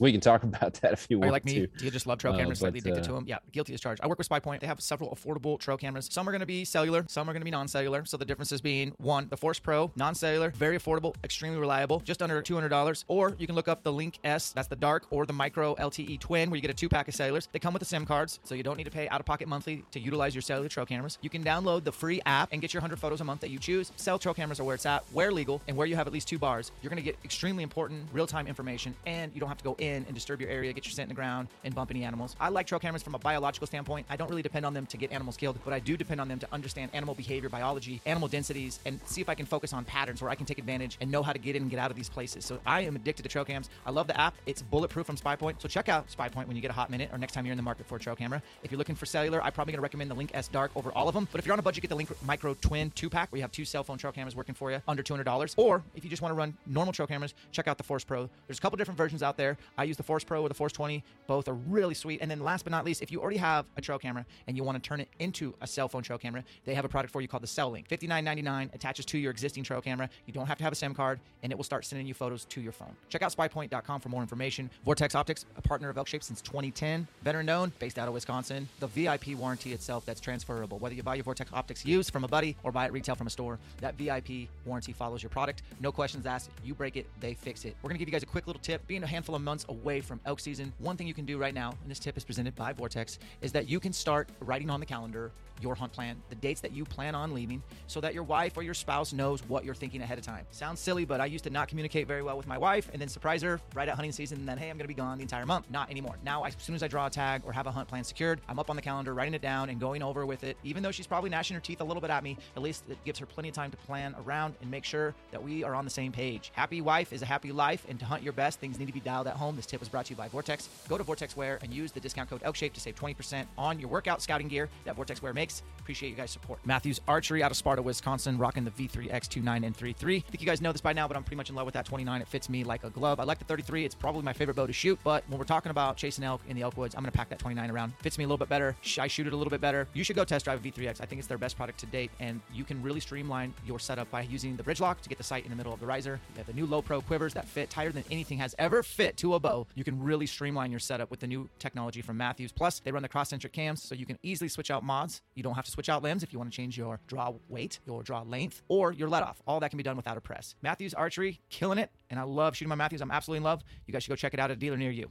[0.00, 1.24] we can talk about that if you want.
[1.24, 1.54] Are you like me?
[1.54, 1.66] To.
[1.66, 2.58] Do you just love trail uh, cameras?
[2.58, 3.24] Uh, slightly addicted uh, to them?
[3.26, 4.02] Yeah, guilty as charged.
[4.02, 4.60] I work with SpyPoint.
[4.60, 6.08] They have several affordable trail cameras.
[6.10, 7.04] Some are going to be cellular.
[7.08, 8.04] Some are going to be non-cellular.
[8.04, 12.40] So the differences being one, the Force Pro, non-cellular, very affordable, extremely reliable, just under
[12.42, 13.04] two hundred dollars.
[13.08, 14.52] Or you can look up the Link S.
[14.52, 17.48] That's the dark or the Micro LTE Twin, where you get a two-pack of cellulars.
[17.52, 20.00] They come with the SIM cards, so you don't need to pay out-of-pocket monthly to
[20.00, 21.18] utilize your cellular trail cameras.
[21.22, 23.58] You can download the free app and get your hundred photos a month that you
[23.58, 23.92] choose.
[23.96, 26.28] Cell trail cameras are where it's at, where legal, and where you have at least
[26.28, 26.72] two bars.
[26.82, 30.04] You're going to get extremely important real-time information, and you don't have to go in
[30.04, 32.36] and disturb your area, get your scent in the ground, and bump any animals.
[32.40, 34.06] I like trail cameras from a biological standpoint.
[34.10, 36.28] I don't really depend on them to get animals killed, but I do depend on
[36.28, 39.84] them to understand animal behavior, biology, animal densities, and see if I can focus on
[39.84, 41.90] patterns where I can take advantage and know how to get in and get out
[41.90, 42.44] of these places.
[42.44, 43.70] So I am addicted to trail cams.
[43.86, 44.34] I love the app.
[44.46, 45.56] It's bulletproof from SpyPoint.
[45.58, 47.56] So check out SpyPoint when you get a hot minute or next time you're in
[47.56, 48.42] the market for a trail camera.
[48.62, 50.90] If you're looking for cellular, I'm probably going to recommend the Link S Dark over
[50.92, 51.28] all of them.
[51.30, 53.42] But if you're on a budget, get the Link Micro Twin 2 pack where you
[53.42, 55.54] have two cell phone trail cameras working for you under $200.
[55.56, 58.28] Or if you just want to run normal trail cameras, check out the Force Pro.
[58.46, 59.56] There's a couple different versions out there.
[59.76, 61.02] I use the Force Pro or the Force 20.
[61.26, 62.20] Both are really sweet.
[62.20, 64.62] And then last but not least, if you already have a trail camera and you
[64.62, 67.20] want to turn it into a cell phone trail camera, they have a product for
[67.20, 67.88] you called the Cell Link.
[67.88, 70.08] $59.99 attaches to your existing trail camera.
[70.26, 72.44] You don't have to have a SIM card, and it will start sending you photos
[72.46, 72.94] to your phone.
[73.08, 74.70] Check out spypoint.com for more information.
[74.84, 78.68] Vortex Optics, a partner of Elkshape since 2010, veteran known, based out of Wisconsin.
[78.80, 80.78] The VIP warranty itself that's transferable.
[80.78, 83.26] Whether you buy your Vortex Optics used from a buddy or buy it retail from
[83.26, 85.62] a store, that VIP warranty follows your product.
[85.80, 86.50] No questions asked.
[86.64, 87.76] You break it, they fix it.
[87.82, 88.86] We're going to give you guys a quick little tip.
[88.86, 91.54] Being a handful of months away from elk season, one thing you can do right
[91.54, 94.80] now, and this tip is presented by Vortex, is that you can start writing on
[94.80, 95.32] the calendar
[95.64, 98.62] your hunt plan, the dates that you plan on leaving, so that your wife or
[98.62, 100.44] your spouse knows what you're thinking ahead of time.
[100.50, 103.08] Sounds silly, but I used to not communicate very well with my wife and then
[103.08, 105.22] surprise her right at hunting season and then, hey, I'm going to be gone the
[105.22, 105.70] entire month.
[105.70, 106.16] Not anymore.
[106.22, 108.58] Now, as soon as I draw a tag or have a hunt plan secured, I'm
[108.58, 110.58] up on the calendar, writing it down and going over with it.
[110.62, 113.02] Even though she's probably gnashing her teeth a little bit at me, at least it
[113.04, 115.84] gives her plenty of time to plan around and make sure that we are on
[115.84, 116.52] the same page.
[116.54, 119.00] Happy wife is a happy life, and to hunt your best, things need to be
[119.00, 119.56] dialed at home.
[119.56, 120.68] This tip was brought to you by Vortex.
[120.88, 123.88] Go to Vortex Wear and use the discount code ELKSHAPE to save 20% on your
[123.88, 125.53] workout scouting gear that Vortex Wear makes.
[125.84, 126.60] Appreciate you guys support.
[126.64, 130.16] Mathews Archery out of Sparta, Wisconsin, rocking the V3X 29 and 33.
[130.16, 131.74] I think you guys know this by now, but I'm pretty much in love with
[131.74, 132.22] that 29.
[132.22, 133.20] It fits me like a glove.
[133.20, 133.84] I like the 33.
[133.84, 136.56] It's probably my favorite bow to shoot, but when we're talking about chasing elk in
[136.56, 137.92] the elk woods, I'm going to pack that 29 around.
[138.00, 138.74] Fits me a little bit better.
[138.98, 139.86] I shoot it a little bit better.
[139.92, 141.02] You should go test drive a V3X.
[141.02, 144.10] I think it's their best product to date, and you can really streamline your setup
[144.10, 146.18] by using the bridge lock to get the sight in the middle of the riser.
[146.32, 149.18] You have the new low pro quivers that fit tighter than anything has ever fit
[149.18, 149.66] to a bow.
[149.74, 152.52] You can really streamline your setup with the new technology from Mathews.
[152.52, 155.20] Plus, they run the Crosscentric cams, so you can easily switch out mods.
[155.34, 157.80] You don't have to switch out limbs if you want to change your draw weight,
[157.86, 159.42] your draw length, or your let off.
[159.46, 160.54] All that can be done without a press.
[160.62, 161.90] Mathews Archery, killing it.
[162.10, 163.00] And I love shooting my Mathews.
[163.00, 163.62] I'm absolutely in love.
[163.86, 165.10] You guys should go check it out at a dealer near you.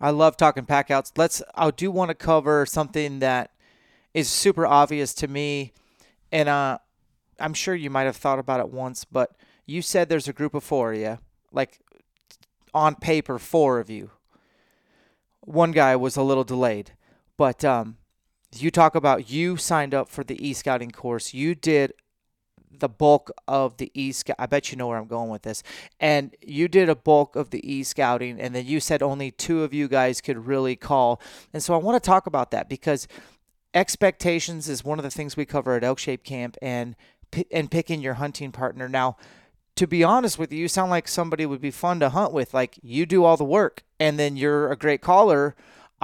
[0.00, 1.12] I love talking packouts.
[1.16, 1.42] Let's.
[1.54, 3.52] I do want to cover something that
[4.12, 5.72] is super obvious to me,
[6.32, 6.78] and uh,
[7.38, 9.36] I'm sure you might have thought about it once, but
[9.66, 11.18] you said there's a group of four, yeah,
[11.52, 11.78] like
[12.72, 14.10] on paper, four of you.
[15.40, 16.92] One guy was a little delayed,
[17.36, 17.96] but um,
[18.54, 21.34] you talk about you signed up for the e scouting course.
[21.34, 21.92] You did
[22.78, 24.36] the bulk of the e scout.
[24.38, 25.62] I bet you know where I'm going with this.
[26.00, 29.62] And you did a bulk of the e scouting, and then you said only two
[29.62, 31.20] of you guys could really call.
[31.52, 33.08] And so I want to talk about that because
[33.72, 36.96] expectations is one of the things we cover at Elk Shape Camp, and
[37.50, 38.88] and picking your hunting partner.
[38.88, 39.16] Now,
[39.76, 42.54] to be honest with you, you sound like somebody would be fun to hunt with.
[42.54, 45.54] Like you do all the work, and then you're a great caller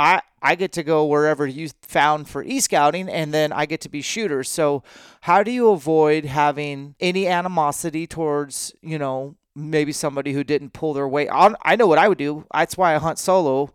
[0.00, 3.90] I I get to go wherever you found for e-scouting and then I get to
[3.90, 4.48] be shooters.
[4.48, 4.82] So
[5.20, 10.94] how do you avoid having any animosity towards, you know, maybe somebody who didn't pull
[10.94, 11.28] their weight?
[11.30, 12.46] I know what I would do.
[12.54, 13.74] That's why I hunt solo.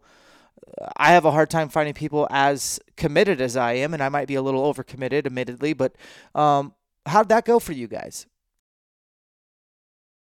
[0.97, 4.27] I have a hard time finding people as committed as I am, and I might
[4.27, 5.73] be a little overcommitted, admittedly.
[5.73, 5.95] But
[6.33, 6.73] um,
[7.05, 8.25] how'd that go for you guys?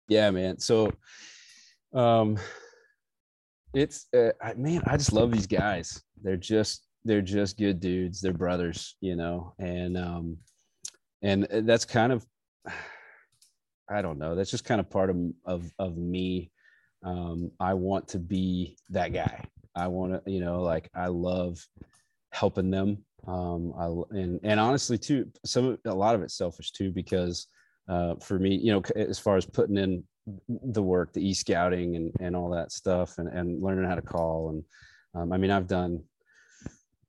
[0.07, 0.59] Yeah, man.
[0.59, 0.93] So,
[1.93, 2.39] um,
[3.73, 6.01] it's uh, man, I just love these guys.
[6.21, 8.21] They're just they're just good dudes.
[8.21, 10.37] They're brothers, you know, and um,
[11.21, 12.25] and that's kind of
[13.89, 14.35] I don't know.
[14.35, 16.51] That's just kind of part of of of me.
[17.03, 19.43] Um, I want to be that guy.
[19.75, 21.65] I want to, you know, like I love
[22.31, 23.03] helping them.
[23.27, 23.85] Um, I
[24.17, 27.47] and and honestly too, some a lot of it's selfish too because
[27.89, 30.03] uh, for me, you know, as far as putting in
[30.47, 34.49] the work, the e-scouting and, and all that stuff and, and learning how to call.
[34.49, 34.63] And
[35.15, 36.03] um, I mean, I've done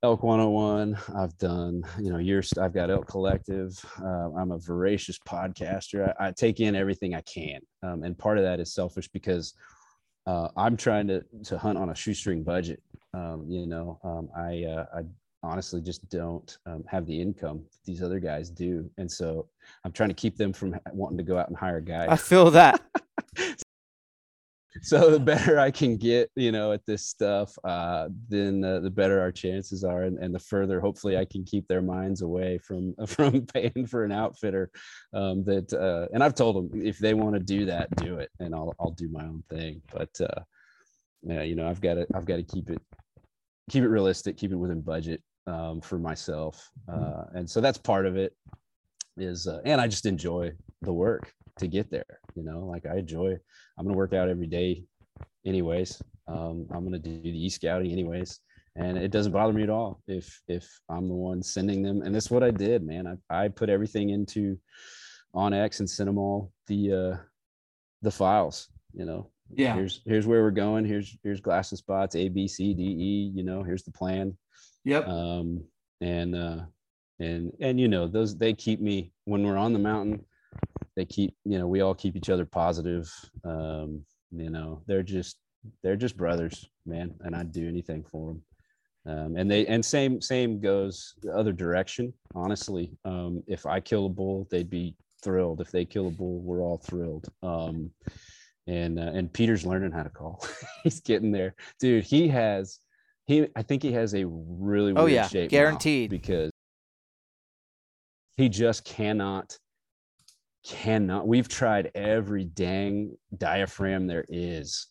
[0.03, 0.97] Elk 101.
[1.15, 3.73] I've done, you know, years, I've got Elk Collective.
[4.01, 6.13] Uh, I'm a voracious podcaster.
[6.19, 7.61] I, I, take in everything I can.
[7.83, 9.53] Um, and part of that is selfish because
[10.27, 12.83] uh, I'm trying to, to hunt on a shoestring budget.
[13.13, 15.03] Um, you know, um, I, uh, I
[15.43, 18.89] honestly just don't um, have the income these other guys do.
[18.97, 19.47] And so
[19.85, 22.51] i'm trying to keep them from wanting to go out and hire guys i feel
[22.51, 22.81] that.
[24.81, 28.89] So the better i can get you know at this stuff uh, then uh, the
[28.89, 32.57] better our chances are and, and, the further hopefully i can keep their minds away
[32.57, 34.71] from from paying for an outfitter
[35.13, 38.31] um, that uh, and i've told them if they want to do that do it
[38.39, 39.79] and i'll, I'll do my own thing.
[39.93, 40.41] But uh,
[41.23, 42.81] yeah you know i've got to i've got to keep it
[43.69, 47.03] keep it realistic keep it within budget um, for myself, mm-hmm.
[47.03, 48.35] uh, and so that's part of it.
[49.17, 52.19] Is uh, and I just enjoy the work to get there.
[52.35, 53.37] You know, like I enjoy.
[53.77, 54.85] I'm gonna work out every day
[55.45, 56.01] anyways.
[56.27, 58.39] Um, I'm gonna do the e scouting anyways,
[58.75, 62.01] and it doesn't bother me at all if if I'm the one sending them.
[62.01, 63.19] And that's what I did, man.
[63.29, 64.57] I I put everything into
[65.35, 67.17] onX and sent them all the uh,
[68.01, 68.69] the files.
[68.93, 69.75] You know, yeah.
[69.75, 70.85] Here's here's where we're going.
[70.85, 73.31] Here's here's glass and spots A B C D E.
[73.35, 74.37] You know, here's the plan.
[74.85, 75.07] Yep.
[75.07, 75.63] Um,
[76.01, 76.59] and uh,
[77.19, 80.25] and and you know those they keep me when we're on the mountain.
[80.95, 83.11] They keep you know we all keep each other positive.
[83.43, 85.37] Um, you know they're just
[85.81, 88.43] they're just brothers, man, and I'd do anything for them.
[89.05, 92.13] Um, and they and same same goes the other direction.
[92.35, 95.61] Honestly, um, if I kill a bull, they'd be thrilled.
[95.61, 97.27] If they kill a bull, we're all thrilled.
[97.41, 97.91] Um,
[98.67, 100.45] and uh, and Peter's learning how to call.
[100.83, 102.05] He's getting there, dude.
[102.05, 102.79] He has
[103.25, 103.47] he.
[103.55, 106.51] I think he has a really oh yeah, guaranteed because
[108.37, 109.57] he just cannot
[110.65, 111.27] cannot.
[111.27, 114.87] We've tried every dang diaphragm there is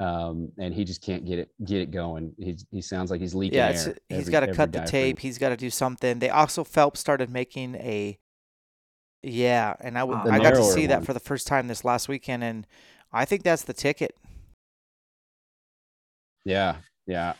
[0.00, 2.32] um, and he just can't get it get it going.
[2.38, 3.96] He he sounds like he's leaking yeah, air.
[4.08, 5.18] He's got to cut the tape.
[5.18, 6.18] He's got to do something.
[6.18, 8.18] They also Phelps started making a
[9.22, 10.88] yeah, and I I got to see one.
[10.88, 12.66] that for the first time this last weekend, and
[13.12, 14.16] I think that's the ticket.
[16.46, 16.76] Yeah,
[17.06, 17.34] yeah.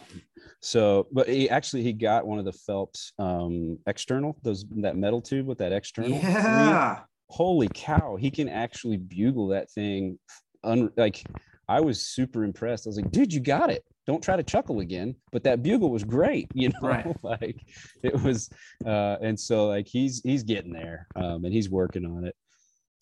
[0.60, 5.20] So, but he actually he got one of the Phelps um external those that metal
[5.20, 6.18] tube with that external.
[6.18, 7.00] Yeah.
[7.28, 10.18] holy cow, he can actually bugle that thing.
[10.64, 11.24] Un, like
[11.70, 12.86] I was super impressed.
[12.86, 13.84] I was like, dude, you got it.
[14.04, 15.14] Don't try to chuckle again.
[15.30, 17.16] But that bugle was great, you know, right.
[17.22, 17.64] like
[18.02, 18.50] it was.
[18.84, 22.36] Uh, and so like he's he's getting there, um, and he's working on it.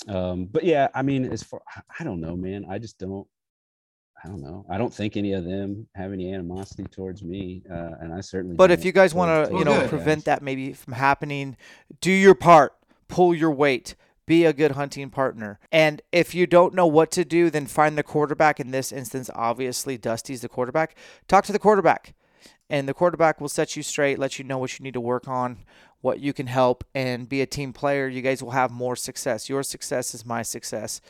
[0.06, 1.62] Um, but yeah, I mean, as far
[1.98, 2.66] I don't know, man.
[2.68, 3.26] I just don't.
[4.24, 4.66] I don't know.
[4.68, 8.56] I don't think any of them have any animosity towards me, uh, and I certainly.
[8.56, 11.56] But if you guys want to, you know, prevent that maybe from happening,
[12.00, 12.74] do your part.
[13.08, 13.94] Pull your weight
[14.28, 15.58] be a good hunting partner.
[15.72, 18.60] And if you don't know what to do, then find the quarterback.
[18.60, 20.94] In this instance, obviously, Dusty's the quarterback.
[21.26, 22.14] Talk to the quarterback,
[22.70, 25.26] and the quarterback will set you straight, let you know what you need to work
[25.26, 25.64] on,
[26.02, 28.06] what you can help, and be a team player.
[28.06, 29.48] You guys will have more success.
[29.48, 31.00] Your success is my success.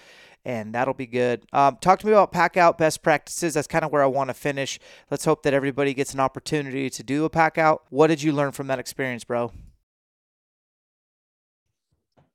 [0.49, 1.45] And that'll be good.
[1.53, 3.53] Um, talk to me about pack out best practices.
[3.53, 4.81] That's kind of where I want to finish.
[5.11, 7.83] Let's hope that everybody gets an opportunity to do a pack out.
[7.91, 9.53] What did you learn from that experience, bro?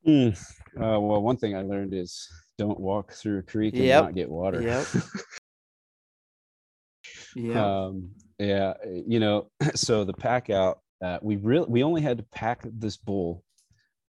[0.07, 0.39] Mm,
[0.77, 4.03] uh, well, one thing I learned is don't walk through a creek and yep.
[4.03, 4.61] not get water.
[4.61, 4.87] Yep.
[7.35, 7.85] yeah.
[7.85, 8.73] Um, yeah.
[8.85, 12.95] You know, so the pack out, uh, we really we only had to pack this
[12.95, 13.43] bull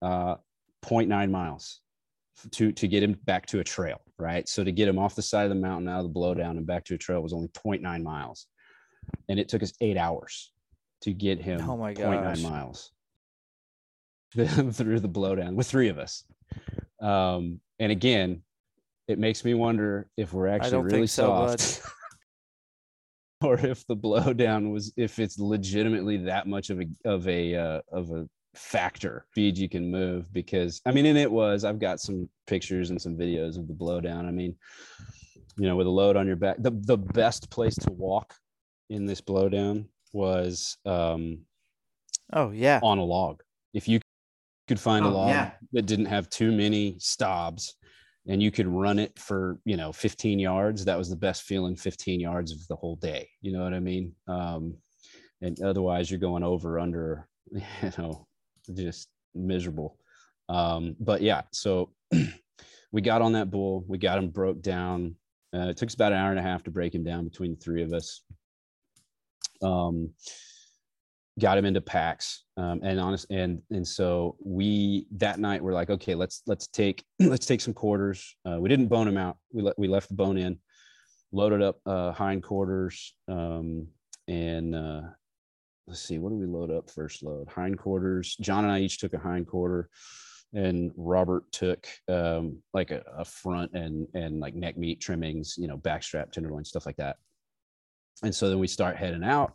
[0.02, 0.34] uh,
[0.84, 1.80] 0.9 miles
[2.52, 4.48] to to get him back to a trail, right?
[4.48, 6.66] So to get him off the side of the mountain out of the blowdown and
[6.66, 8.46] back to a trail was only 0.9 miles,
[9.28, 10.52] and it took us eight hours
[11.02, 12.90] to get him oh my 0.9 miles
[14.34, 16.24] through the blowdown with three of us.
[17.00, 18.42] Um, and again,
[19.06, 21.82] it makes me wonder if we're actually really so, soft.
[23.42, 27.80] or if the blowdown was if it's legitimately that much of a of a uh,
[27.92, 32.00] of a factor speed you can move because i mean and it was i've got
[32.00, 34.26] some pictures and some videos of the blowdown.
[34.26, 34.56] I mean
[35.56, 38.34] you know with a load on your back the, the best place to walk
[38.90, 41.38] in this blowdown was um
[42.32, 42.80] oh yeah.
[42.82, 43.42] on a log.
[43.72, 44.00] If you
[44.68, 45.50] could find oh, a log yeah.
[45.72, 47.76] that didn't have too many stobs
[48.26, 51.76] and you could run it for you know 15 yards that was the best feeling
[51.76, 53.28] 15 yards of the whole day.
[53.40, 54.14] You know what i mean?
[54.28, 54.76] Um,
[55.42, 58.26] and otherwise you're going over under you know
[58.72, 59.98] just miserable.
[60.48, 61.90] Um, but yeah so
[62.92, 65.16] we got on that bull we got him broke down.
[65.54, 67.52] Uh, it took us about an hour and a half to break him down between
[67.52, 68.22] the three of us.
[69.62, 70.10] Um,
[71.40, 75.90] got him into packs um, and honest and and so we that night we're like
[75.90, 78.36] okay let's let's take let's take some quarters.
[78.44, 79.36] Uh, we didn't bone him out.
[79.52, 80.58] We let we left the bone in
[81.32, 83.88] loaded up uh, hind quarters um,
[84.28, 85.02] and uh,
[85.86, 87.48] let's see what do we load up first load?
[87.54, 88.36] Hindquarters.
[88.36, 89.88] john and i each took a hind quarter
[90.54, 95.66] and robert took um, like a, a front and and like neck meat trimmings you
[95.66, 97.16] know backstrap tenderloin stuff like that.
[98.22, 99.54] And so then we start heading out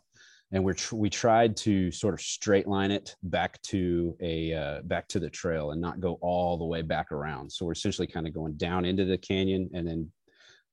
[0.52, 4.82] and we're tr- we tried to sort of straight line it back to a uh,
[4.82, 7.50] back to the trail and not go all the way back around.
[7.50, 10.10] So we're essentially kind of going down into the canyon and then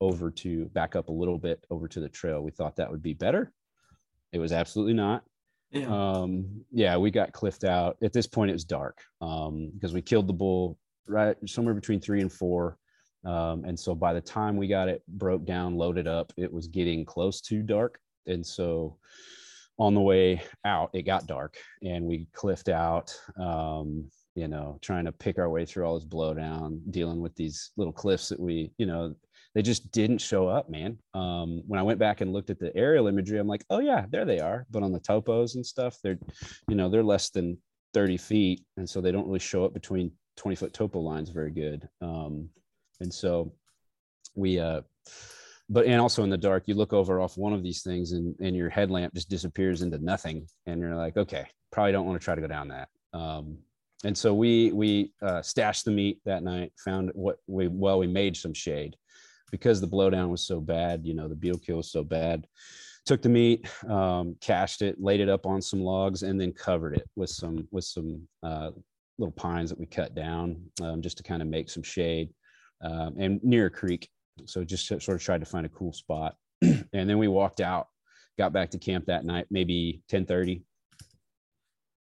[0.02, 2.42] over to back up a little bit over to the trail.
[2.42, 3.52] We thought that would be better.
[4.34, 5.24] It was absolutely not
[5.72, 5.88] yeah.
[5.88, 7.98] um yeah we got cliffed out.
[8.02, 12.00] At this point it was dark um because we killed the bull right somewhere between
[12.00, 12.78] three and four.
[13.26, 16.68] Um, and so by the time we got it broke down loaded up it was
[16.68, 18.00] getting close to dark.
[18.28, 18.98] And so
[19.80, 25.06] on the way out, it got dark and we cliffed out, um, you know, trying
[25.06, 28.72] to pick our way through all this blowdown, dealing with these little cliffs that we,
[28.78, 29.16] you know,
[29.58, 31.00] they just didn't show up, man.
[31.16, 34.06] Um, when I went back and looked at the aerial imagery, I'm like, oh yeah,
[34.08, 34.68] there they are.
[34.70, 36.20] But on the topos and stuff, they're,
[36.68, 37.58] you know, they're less than
[37.96, 41.50] 30 feet, and so they don't really show up between 20 foot topo lines very
[41.50, 41.90] good.
[42.04, 42.50] Um,
[43.00, 43.52] and so
[44.36, 44.82] we, uh,
[45.70, 48.36] but and also in the dark, you look over off one of these things, and
[48.40, 52.24] and your headlamp just disappears into nothing, and you're like, okay, probably don't want to
[52.24, 52.90] try to go down that.
[53.12, 53.58] Um,
[54.04, 58.06] and so we we uh, stashed the meat that night found what we well we
[58.06, 58.96] made some shade
[59.52, 62.48] because the blowdown was so bad you know the beetle kill was so bad
[63.06, 66.94] took the meat um, cached it laid it up on some logs and then covered
[66.94, 68.72] it with some with some uh,
[69.18, 72.30] little pines that we cut down um, just to kind of make some shade
[72.82, 74.10] um, and near a creek.
[74.46, 76.36] So just sort of tried to find a cool spot.
[76.94, 77.88] And then we walked out
[78.38, 80.64] got back to camp that night maybe 10 30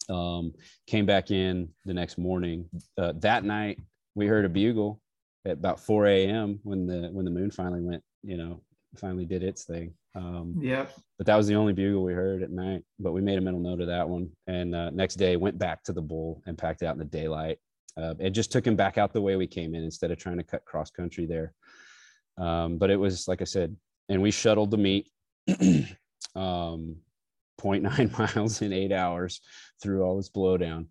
[0.10, 0.54] um,
[0.88, 2.70] came back in the next morning.
[2.98, 3.80] Uh, that night,
[4.16, 5.00] we heard a bugle
[5.46, 6.60] at about 4 a.m.
[6.64, 8.62] when the when the moon finally went, you know,
[8.98, 9.94] finally did its thing.
[10.16, 10.86] Um, yeah.
[11.18, 12.84] But that was the only bugle we heard at night.
[13.00, 14.30] But we made a mental note of that one.
[14.48, 17.60] And uh, next day, went back to the bull and packed out in the daylight.
[17.98, 20.38] Uh, it just took him back out the way we came in instead of trying
[20.38, 21.54] to cut cross country there.
[22.38, 23.76] Um, but it was like I said,
[24.10, 25.10] and we shuttled the meat.
[26.36, 26.98] um,
[27.62, 29.42] 0.9 miles in eight hours
[29.82, 30.88] through all this blowdown.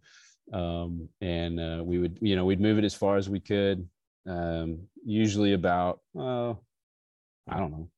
[0.52, 3.88] Um, and uh, we would, you know, we'd move it as far as we could,
[4.28, 6.50] um, usually about, uh,
[7.48, 7.88] I don't know,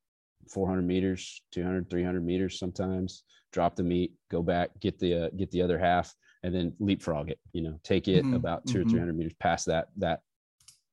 [0.49, 5.51] 400 meters, 200, 300 meters sometimes, drop the meat, go back, get the, uh, get
[5.51, 6.13] the other half
[6.43, 8.35] and then leapfrog it, you know, take it mm-hmm.
[8.35, 8.87] about 2 mm-hmm.
[8.87, 10.21] or 300 meters past that, that,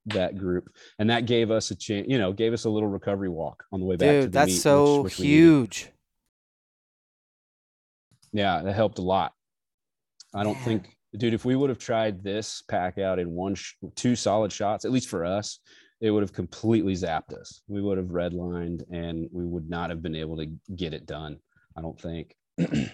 [0.06, 0.68] that group
[0.98, 3.78] and that gave us a chance you know gave us a little recovery walk on
[3.78, 5.92] the way back Dude, to the that's meet, so which, which huge
[8.32, 9.32] yeah, that helped a lot.
[10.34, 13.74] I don't think, dude, if we would have tried this pack out in one, sh-
[13.94, 15.60] two solid shots, at least for us,
[16.00, 17.62] it would have completely zapped us.
[17.68, 21.38] We would have redlined and we would not have been able to get it done.
[21.76, 22.34] I don't think.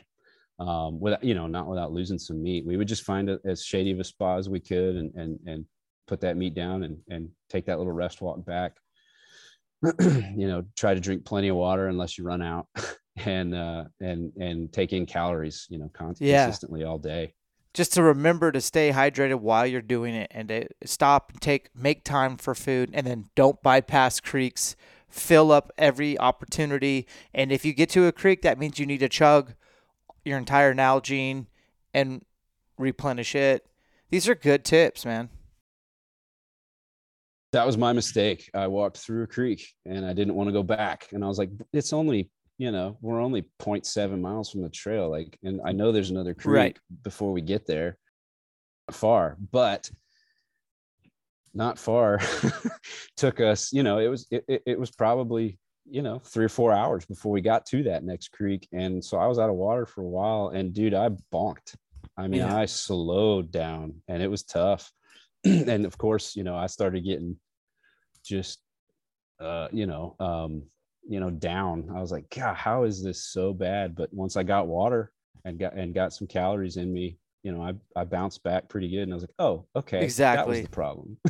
[0.58, 2.66] um, without, you know, not without losing some meat.
[2.66, 5.38] We would just find it as shady of a spot as we could and, and,
[5.46, 5.64] and
[6.06, 8.76] put that meat down and, and take that little rest walk back.
[10.00, 12.66] you know, try to drink plenty of water unless you run out.
[13.26, 16.44] and uh, and and take in calories, you know, con- yeah.
[16.44, 17.34] consistently all day.
[17.78, 22.02] Just to remember to stay hydrated while you're doing it, and to stop, take, make
[22.02, 24.74] time for food, and then don't bypass creeks.
[25.08, 28.98] Fill up every opportunity, and if you get to a creek, that means you need
[28.98, 29.54] to chug
[30.24, 31.46] your entire Nalgene
[31.94, 32.24] and
[32.78, 33.64] replenish it.
[34.10, 35.28] These are good tips, man.
[37.52, 38.50] That was my mistake.
[38.54, 41.06] I walked through a creek and I didn't want to go back.
[41.12, 42.28] And I was like, it's only
[42.58, 45.08] you know, we're only 0.7 miles from the trail.
[45.08, 46.78] Like, and I know there's another creek right.
[47.04, 47.96] before we get there
[48.90, 49.88] far, but
[51.54, 52.20] not far
[53.16, 56.72] took us, you know, it was, it, it was probably, you know, three or four
[56.72, 58.68] hours before we got to that next creek.
[58.72, 61.76] And so I was out of water for a while and dude, I bonked.
[62.16, 62.56] I mean, yeah.
[62.56, 64.90] I slowed down and it was tough.
[65.44, 67.36] and of course, you know, I started getting
[68.24, 68.58] just,
[69.40, 70.64] uh, you know, um,
[71.08, 71.90] you know down.
[71.94, 73.96] I was like god how is this so bad?
[73.96, 75.10] But once i got water
[75.44, 78.88] and got and got some calories in me you know i, I bounced back pretty
[78.88, 81.16] good and i was like oh okay exactly that was the problem.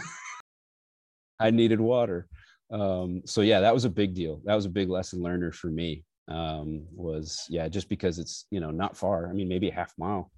[1.40, 2.26] I needed water.
[2.72, 4.40] Um, so yeah that was a big deal.
[4.44, 8.60] That was a big lesson learner for me um, was yeah just because it's you
[8.60, 10.30] know not far i mean maybe a half mile.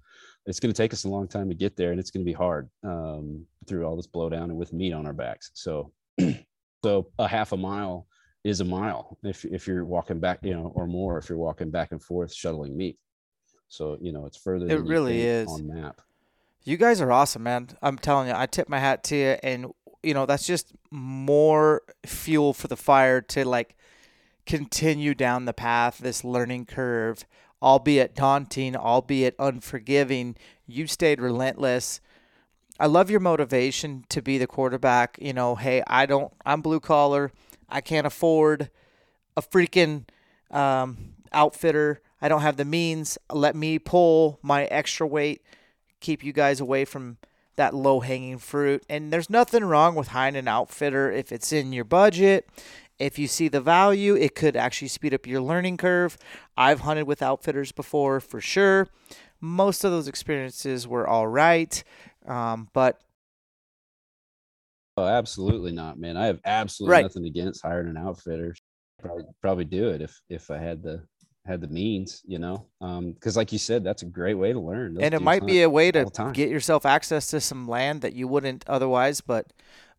[0.45, 2.29] It's going to take us a long time to get there and it's going to
[2.29, 5.51] be hard um, through all this blowdown and with meat on our backs.
[5.53, 5.91] So
[6.83, 8.07] so a half a mile
[8.43, 11.69] is a mile if if you're walking back, you know, or more if you're walking
[11.69, 12.97] back and forth shuttling meat.
[13.67, 14.67] So you know, it's further.
[14.67, 16.01] It really is on map.
[16.63, 17.69] You guys are awesome, man.
[17.81, 19.67] I'm telling you, I tip my hat to you, and
[20.03, 23.75] you know that's just more fuel for the fire to like
[24.45, 27.25] continue down the path, this learning curve,
[27.61, 30.35] albeit daunting, albeit unforgiving.
[30.65, 32.01] You stayed relentless.
[32.79, 35.17] I love your motivation to be the quarterback.
[35.21, 37.31] You know, hey, I don't, I'm blue collar.
[37.71, 38.69] I can't afford
[39.35, 40.05] a freaking
[40.51, 42.01] um, outfitter.
[42.21, 43.17] I don't have the means.
[43.31, 45.41] Let me pull my extra weight,
[45.99, 47.17] keep you guys away from
[47.55, 48.83] that low hanging fruit.
[48.89, 52.49] And there's nothing wrong with hiring an outfitter if it's in your budget.
[52.99, 56.17] If you see the value, it could actually speed up your learning curve.
[56.55, 58.87] I've hunted with outfitters before for sure.
[59.39, 61.83] Most of those experiences were all right.
[62.27, 63.01] Um, but
[64.97, 66.17] Oh, absolutely not, man.
[66.17, 67.03] I have absolutely right.
[67.03, 68.55] nothing against hiring an outfitter.
[68.99, 71.01] Probably probably do it if if I had the
[71.45, 72.67] had the means, you know.
[72.81, 74.93] Um, because like you said, that's a great way to learn.
[74.93, 78.13] Those and it might be a way to get yourself access to some land that
[78.13, 79.51] you wouldn't otherwise, but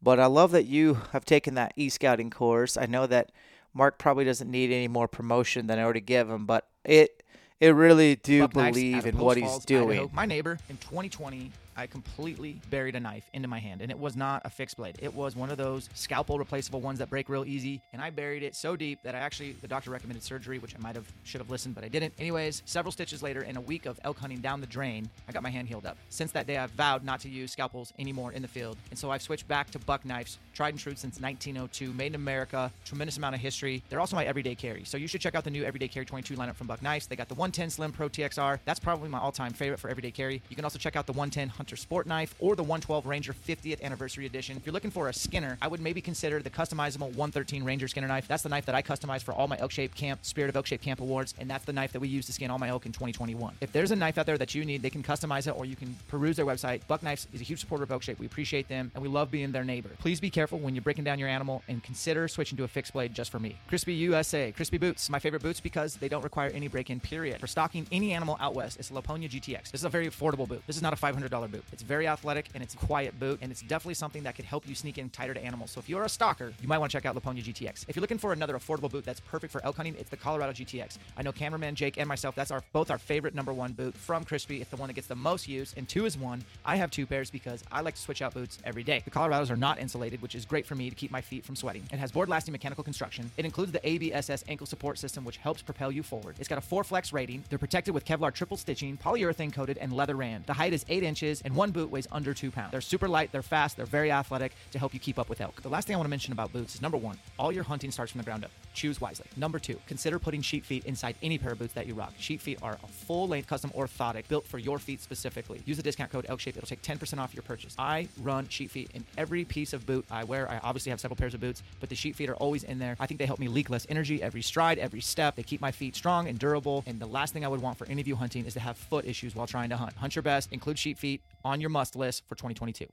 [0.02, 2.76] But I love that you have taken that e scouting course.
[2.76, 3.30] I know that
[3.72, 7.22] Mark probably doesn't need any more promotion than I already give him, but it
[7.60, 10.00] it really do Buck believe in what he's doing.
[10.00, 10.10] Idaho.
[10.12, 14.16] My neighbor in 2020 I completely buried a knife into my hand, and it was
[14.16, 14.98] not a fixed blade.
[15.00, 18.42] It was one of those scalpel replaceable ones that break real easy, and I buried
[18.42, 21.40] it so deep that I actually the doctor recommended surgery, which I might have should
[21.40, 22.14] have listened, but I didn't.
[22.18, 25.42] Anyways, several stitches later, in a week of elk hunting down the drain, I got
[25.42, 25.96] my hand healed up.
[26.08, 29.10] Since that day, I've vowed not to use scalpels anymore in the field, and so
[29.10, 33.16] I've switched back to buck knives, tried and true since 1902, made in America, tremendous
[33.16, 33.82] amount of history.
[33.88, 36.34] They're also my everyday carry, so you should check out the new Everyday Carry 22
[36.34, 37.06] lineup from Buck Knives.
[37.06, 38.58] They got the 110 Slim Pro TXR.
[38.64, 40.42] That's probably my all-time favorite for everyday carry.
[40.48, 43.80] You can also check out the 110 Hunter Sport Knife or the 112 Ranger 50th
[43.82, 44.56] Anniversary Edition.
[44.56, 48.08] If you're looking for a skinner, I would maybe consider the customizable 113 Ranger Skinner
[48.08, 48.26] knife.
[48.26, 50.66] That's the knife that I customized for all my Elk Shape Camp, Spirit of Elk
[50.66, 52.84] Shape Camp awards, and that's the knife that we use to skin all my elk
[52.84, 53.54] in 2021.
[53.60, 55.76] If there's a knife out there that you need, they can customize it or you
[55.76, 56.84] can peruse their website.
[56.88, 58.18] Buck Knives is a huge supporter of Elk Shape.
[58.18, 59.90] We appreciate them and we love being their neighbor.
[60.00, 62.92] Please be careful when you're breaking down your animal and consider switching to a fixed
[62.92, 63.56] blade just for me.
[63.70, 67.38] Crispi USA, Crispi Boots, my favorite boots because they don't require any break in, period.
[67.38, 69.70] For stocking any animal out west, it's Lapponia GTX.
[69.70, 70.62] This is a very affordable boot.
[70.66, 71.51] This is not a $500 boot.
[71.72, 74.66] It's very athletic and it's a quiet boot, and it's definitely something that could help
[74.68, 75.72] you sneak in tighter to animals.
[75.72, 77.84] So if you're a stalker, you might want to check out Lapponia GTX.
[77.88, 80.52] If you're looking for another affordable boot that's perfect for elk hunting, it's the Colorado
[80.52, 80.98] GTX.
[81.16, 84.24] I know cameraman Jake and myself, that's our both our favorite number one boot from
[84.24, 84.60] Crispi.
[84.60, 86.44] It's the one that gets the most use, and two is one.
[86.64, 89.02] I have two pairs because I like to switch out boots every day.
[89.04, 91.56] The Colorados are not insulated, which is great for me to keep my feet from
[91.56, 91.82] sweating.
[91.92, 93.30] It has board lasting mechanical construction.
[93.36, 96.36] It includes the ABSS ankle support system, which helps propel you forward.
[96.38, 97.44] It's got a 4 flex rating.
[97.48, 100.44] They're protected with Kevlar triple stitching, polyurethane coated, and leather ran.
[100.46, 102.72] The height is 8 inches, and one boot weighs under 2 pounds.
[102.72, 105.62] They're super light, they're fast, they're very athletic to help you keep up with elk.
[105.62, 107.90] The last thing I want to mention about boots is number one, all your hunting
[107.90, 108.50] starts from the ground up.
[108.74, 109.26] Choose wisely.
[109.36, 112.12] Number two, consider putting sheep feet inside any pair of boots that you rock.
[112.18, 115.62] Sheep feet are a full length custom orthotic built for your feet specifically.
[115.66, 116.56] Use the discount code ELKSHAPE.
[116.56, 117.74] It'll take 10% off your purchase.
[117.78, 120.50] I run sheep feet in every piece of boot I wear.
[120.50, 122.96] I obviously have several pairs of boots, but the sheep feet are always in there.
[122.98, 125.36] I think they help me leak less energy every stride, every step.
[125.36, 126.84] They keep my feet strong and durable.
[126.86, 128.76] And the last thing I would want for any of you hunting is to have
[128.76, 129.94] foot issues while trying to hunt.
[129.94, 130.52] Hunt your best.
[130.52, 132.86] Include sheep feet on your must list for 2022.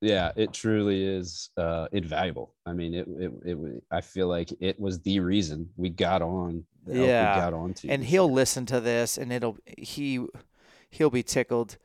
[0.00, 4.78] yeah it truly is uh invaluable i mean it, it it i feel like it
[4.80, 9.18] was the reason we got on yeah got on to and he'll listen to this
[9.18, 10.24] and it'll he
[10.90, 11.76] he'll be tickled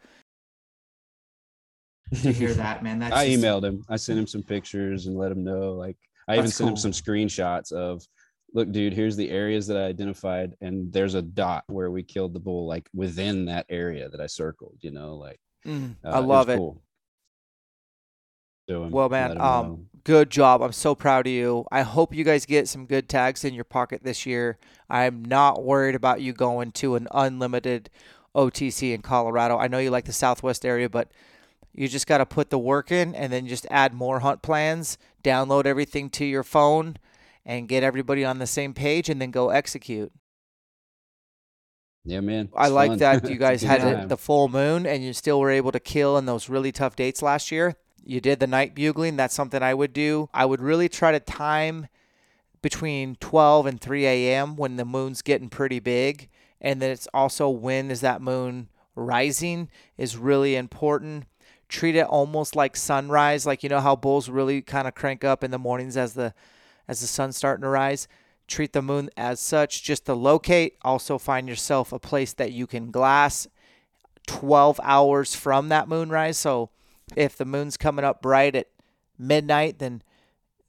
[2.21, 3.43] to hear that man that's i just...
[3.43, 5.97] emailed him i sent him some pictures and let him know like
[6.29, 6.69] i even sent cool.
[6.69, 8.01] him some screenshots of
[8.55, 12.33] look dude here's the areas that i identified and there's a dot where we killed
[12.33, 16.19] the bull like within that area that i circled you know like mm, uh, i
[16.19, 16.57] love it.
[16.57, 16.81] Cool
[18.67, 20.61] well, man, um, good job.
[20.63, 21.65] I'm so proud of you.
[21.71, 24.57] I hope you guys get some good tags in your pocket this year.
[24.89, 27.91] I'm not worried about you going to an unlimited
[28.35, 29.57] OTC in Colorado.
[29.57, 31.11] I know you like the Southwest area, but
[31.73, 34.97] you just got to put the work in and then just add more hunt plans,
[35.23, 36.97] download everything to your phone,
[37.45, 40.11] and get everybody on the same page, and then go execute.
[42.03, 42.49] Yeah, man.
[42.55, 42.97] I like fun.
[42.99, 46.27] that you guys had the full moon and you still were able to kill in
[46.27, 49.17] those really tough dates last year you did the night bugling.
[49.17, 50.29] That's something I would do.
[50.33, 51.87] I would really try to time
[52.61, 54.55] between 12 and 3 a.m.
[54.55, 56.29] when the moon's getting pretty big.
[56.61, 61.25] And then it's also when is that moon rising is really important.
[61.67, 65.43] Treat it almost like sunrise, like you know how bulls really kind of crank up
[65.43, 66.33] in the mornings as the
[66.87, 68.07] as the sun's starting to rise.
[68.47, 70.77] Treat the moon as such, just to locate.
[70.83, 73.47] Also find yourself a place that you can glass
[74.27, 76.37] 12 hours from that moonrise.
[76.37, 76.69] So
[77.15, 78.67] if the moon's coming up bright at
[79.17, 80.03] midnight, then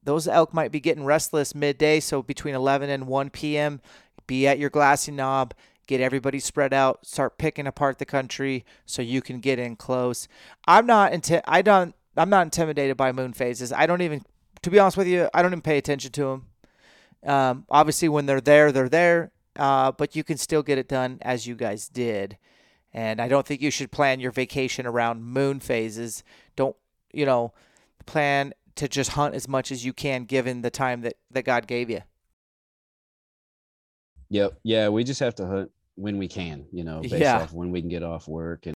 [0.03, 2.01] those elk might be getting restless midday.
[2.01, 3.81] So between 11 and 1 p.m.,
[4.27, 5.55] be at your glassing knob,
[5.87, 10.29] get everybody spread out, start picking apart the country so you can get in close.
[10.67, 13.73] I'm not inti- I don't I'm not intimidated by moon phases.
[13.73, 14.25] I don't even
[14.67, 16.47] to be honest with you, I don't even pay attention to them.
[17.25, 21.19] Um, obviously, when they're there, they're there, uh, but you can still get it done
[21.23, 22.37] as you guys did.
[22.93, 26.25] And I don't think you should plan your vacation around moon phases.
[26.57, 26.75] Don't,
[27.13, 27.53] you know,
[28.07, 31.69] plan to just hunt as much as you can given the time that, that God
[31.69, 32.01] gave you.
[34.31, 34.59] Yep.
[34.65, 34.89] Yeah.
[34.89, 37.43] We just have to hunt when we can, you know, based yeah.
[37.43, 38.67] off when we can get off work.
[38.67, 38.76] And,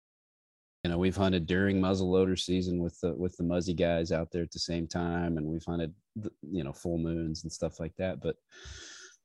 [0.83, 4.43] you know, we've hunted during muzzleloader season with the, with the muzzy guys out there
[4.43, 5.37] at the same time.
[5.37, 5.93] And we've hunted,
[6.41, 8.21] you know, full moons and stuff like that.
[8.21, 8.37] But,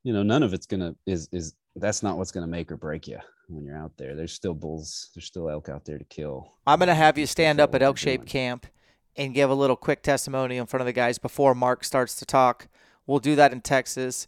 [0.03, 2.73] you know, none of it's going to, is, is, that's not what's going to make
[2.73, 3.19] or break you
[3.49, 4.17] when you're out there.
[4.17, 6.53] There's still bulls, there's still elk out there to kill.
[6.67, 8.67] I'm going to have you stand up at Elk Shape Camp
[9.17, 12.25] and give a little quick testimony in front of the guys before Mark starts to
[12.25, 12.69] talk.
[13.07, 14.27] We'll do that in Texas.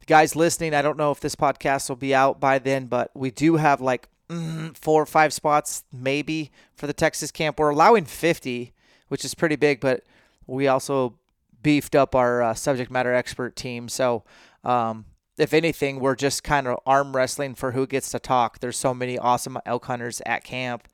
[0.00, 3.10] The guys listening, I don't know if this podcast will be out by then, but
[3.14, 7.58] we do have like mm, four or five spots maybe for the Texas camp.
[7.58, 8.72] We're allowing 50,
[9.08, 10.02] which is pretty big, but
[10.46, 11.18] we also
[11.62, 13.88] beefed up our uh, subject matter expert team.
[13.88, 14.24] So,
[14.64, 15.06] um,
[15.38, 18.60] if anything, we're just kind of arm wrestling for who gets to talk.
[18.60, 20.88] There's so many awesome elk hunters at camp.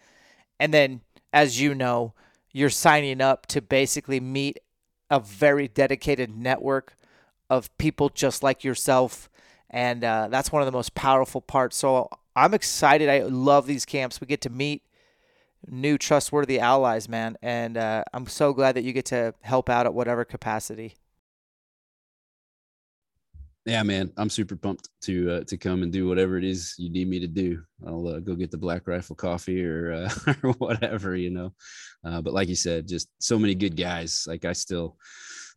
[0.58, 1.02] And then,
[1.32, 2.14] as you know,
[2.52, 4.58] you're signing up to basically meet
[5.10, 6.96] a very dedicated network
[7.48, 9.28] of people just like yourself.
[9.72, 11.76] And uh, that's one of the most powerful parts.
[11.76, 13.08] So I'm excited.
[13.08, 14.20] I love these camps.
[14.20, 14.82] We get to meet
[15.66, 17.36] new trustworthy allies, man.
[17.42, 20.94] And uh, I'm so glad that you get to help out at whatever capacity.
[23.64, 26.90] Yeah, man, I'm super pumped to uh, to come and do whatever it is you
[26.90, 27.62] need me to do.
[27.86, 31.54] I'll uh, go get the Black Rifle coffee or uh, or whatever, you know.
[32.04, 34.24] Uh, but like you said, just so many good guys.
[34.26, 34.96] Like I still,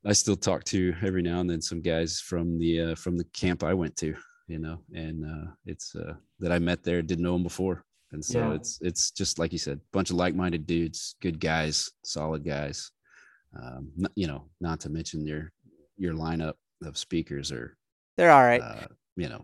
[0.05, 3.23] I still talk to every now and then some guys from the uh, from the
[3.25, 4.15] camp I went to,
[4.47, 5.95] you know, and uh, it's
[6.39, 8.53] that I met there, didn't know them before, and so yeah.
[8.53, 12.91] it's it's just like you said, bunch of like minded dudes, good guys, solid guys.
[13.57, 15.51] Um, you know, not to mention your
[15.97, 17.75] your lineup of speakers are
[18.17, 18.61] they're all right.
[18.61, 19.43] Uh, you know,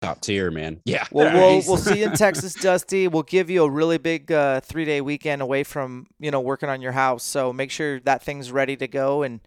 [0.00, 0.80] top tier, man.
[0.84, 1.06] Yeah.
[1.10, 3.08] Well, we'll we'll see you in Texas, Dusty.
[3.08, 6.68] We'll give you a really big uh, three day weekend away from you know working
[6.68, 7.22] on your house.
[7.22, 9.40] So make sure that thing's ready to go, and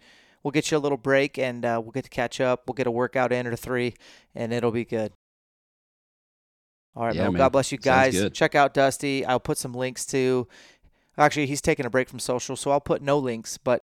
[0.43, 2.63] we'll get you a little break, and uh, we'll get to catch up.
[2.67, 3.95] We'll get a workout in or three,
[4.35, 5.13] and it'll be good.
[6.95, 7.33] All right, yeah, man.
[7.33, 8.29] God bless you guys.
[8.33, 9.25] Check out Dusty.
[9.25, 10.47] I'll put some links to.
[11.17, 13.81] Actually, he's taking a break from social, so I'll put no links, but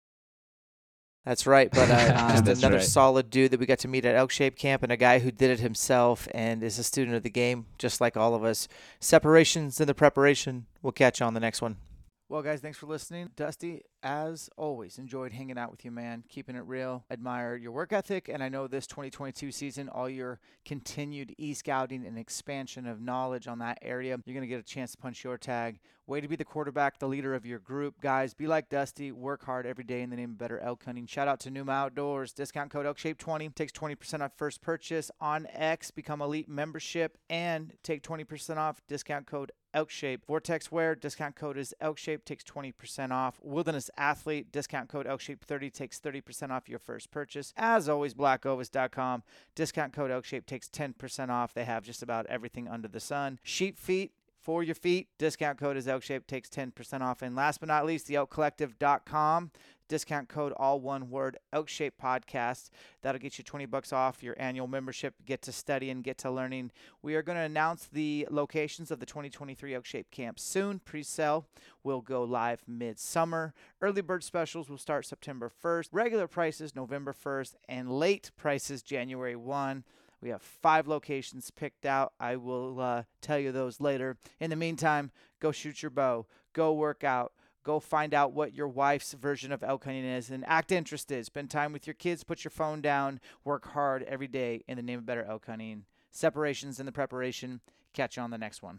[1.24, 2.84] that's right, but uh, just another right.
[2.84, 5.30] solid dude that we got to meet at Elk Shape Camp, and a guy who
[5.30, 8.66] did it himself and is a student of the game, just like all of us.
[8.98, 10.66] Separations in the preparation.
[10.82, 11.76] We'll catch you on the next one.
[12.32, 13.28] Well, guys, thanks for listening.
[13.36, 16.24] Dusty, as always, enjoyed hanging out with you, man.
[16.30, 17.04] Keeping it real.
[17.10, 18.30] Admire your work ethic.
[18.30, 23.48] And I know this 2022 season, all your continued e scouting and expansion of knowledge
[23.48, 25.78] on that area, you're going to get a chance to punch your tag.
[26.06, 28.00] Way to be the quarterback, the leader of your group.
[28.00, 29.12] Guys, be like Dusty.
[29.12, 31.04] Work hard every day in the name of better elk hunting.
[31.04, 32.32] Shout out to Numa Outdoors.
[32.32, 35.94] Discount code ElkShape20 takes 20% off first purchase onX.
[35.94, 38.80] Become elite membership and take 20% off.
[38.88, 40.24] Discount code Elk Shape.
[40.26, 43.38] Vortex Wear, discount code is Elk Shape, takes 20% off.
[43.42, 47.52] Wilderness Athlete, discount code Elk Shape 30 takes 30% off your first purchase.
[47.56, 49.22] As always, blackovis.com,
[49.54, 51.54] discount code Elk Shape takes 10% off.
[51.54, 53.38] They have just about everything under the sun.
[53.42, 54.12] Sheep Feet,
[54.42, 55.08] for your feet.
[55.18, 57.22] Discount code is Elk Shape takes 10% off.
[57.22, 59.50] And last but not least, the elkcollective.com.
[59.88, 62.70] Discount code all one word Elk Shape Podcast.
[63.02, 65.14] That'll get you 20 bucks off your annual membership.
[65.26, 66.70] Get to study and get to learning.
[67.02, 70.78] We are going to announce the locations of the 2023 Elk Shape Camp soon.
[70.78, 71.46] Pre-sale
[71.84, 73.52] will go live mid-summer.
[73.82, 75.88] Early bird specials will start September 1st.
[75.92, 79.84] Regular prices November 1st, and late prices January 1.
[80.22, 82.12] We have five locations picked out.
[82.20, 84.16] I will uh, tell you those later.
[84.40, 87.32] In the meantime, go shoot your bow, go work out,
[87.64, 91.24] Go find out what your wife's version of elk hunting is and act interested.
[91.24, 94.82] Spend time with your kids, put your phone down, work hard every day in the
[94.82, 95.84] name of better elk hunting.
[96.10, 97.60] Separations in the preparation.
[97.92, 98.70] Catch you on the next one.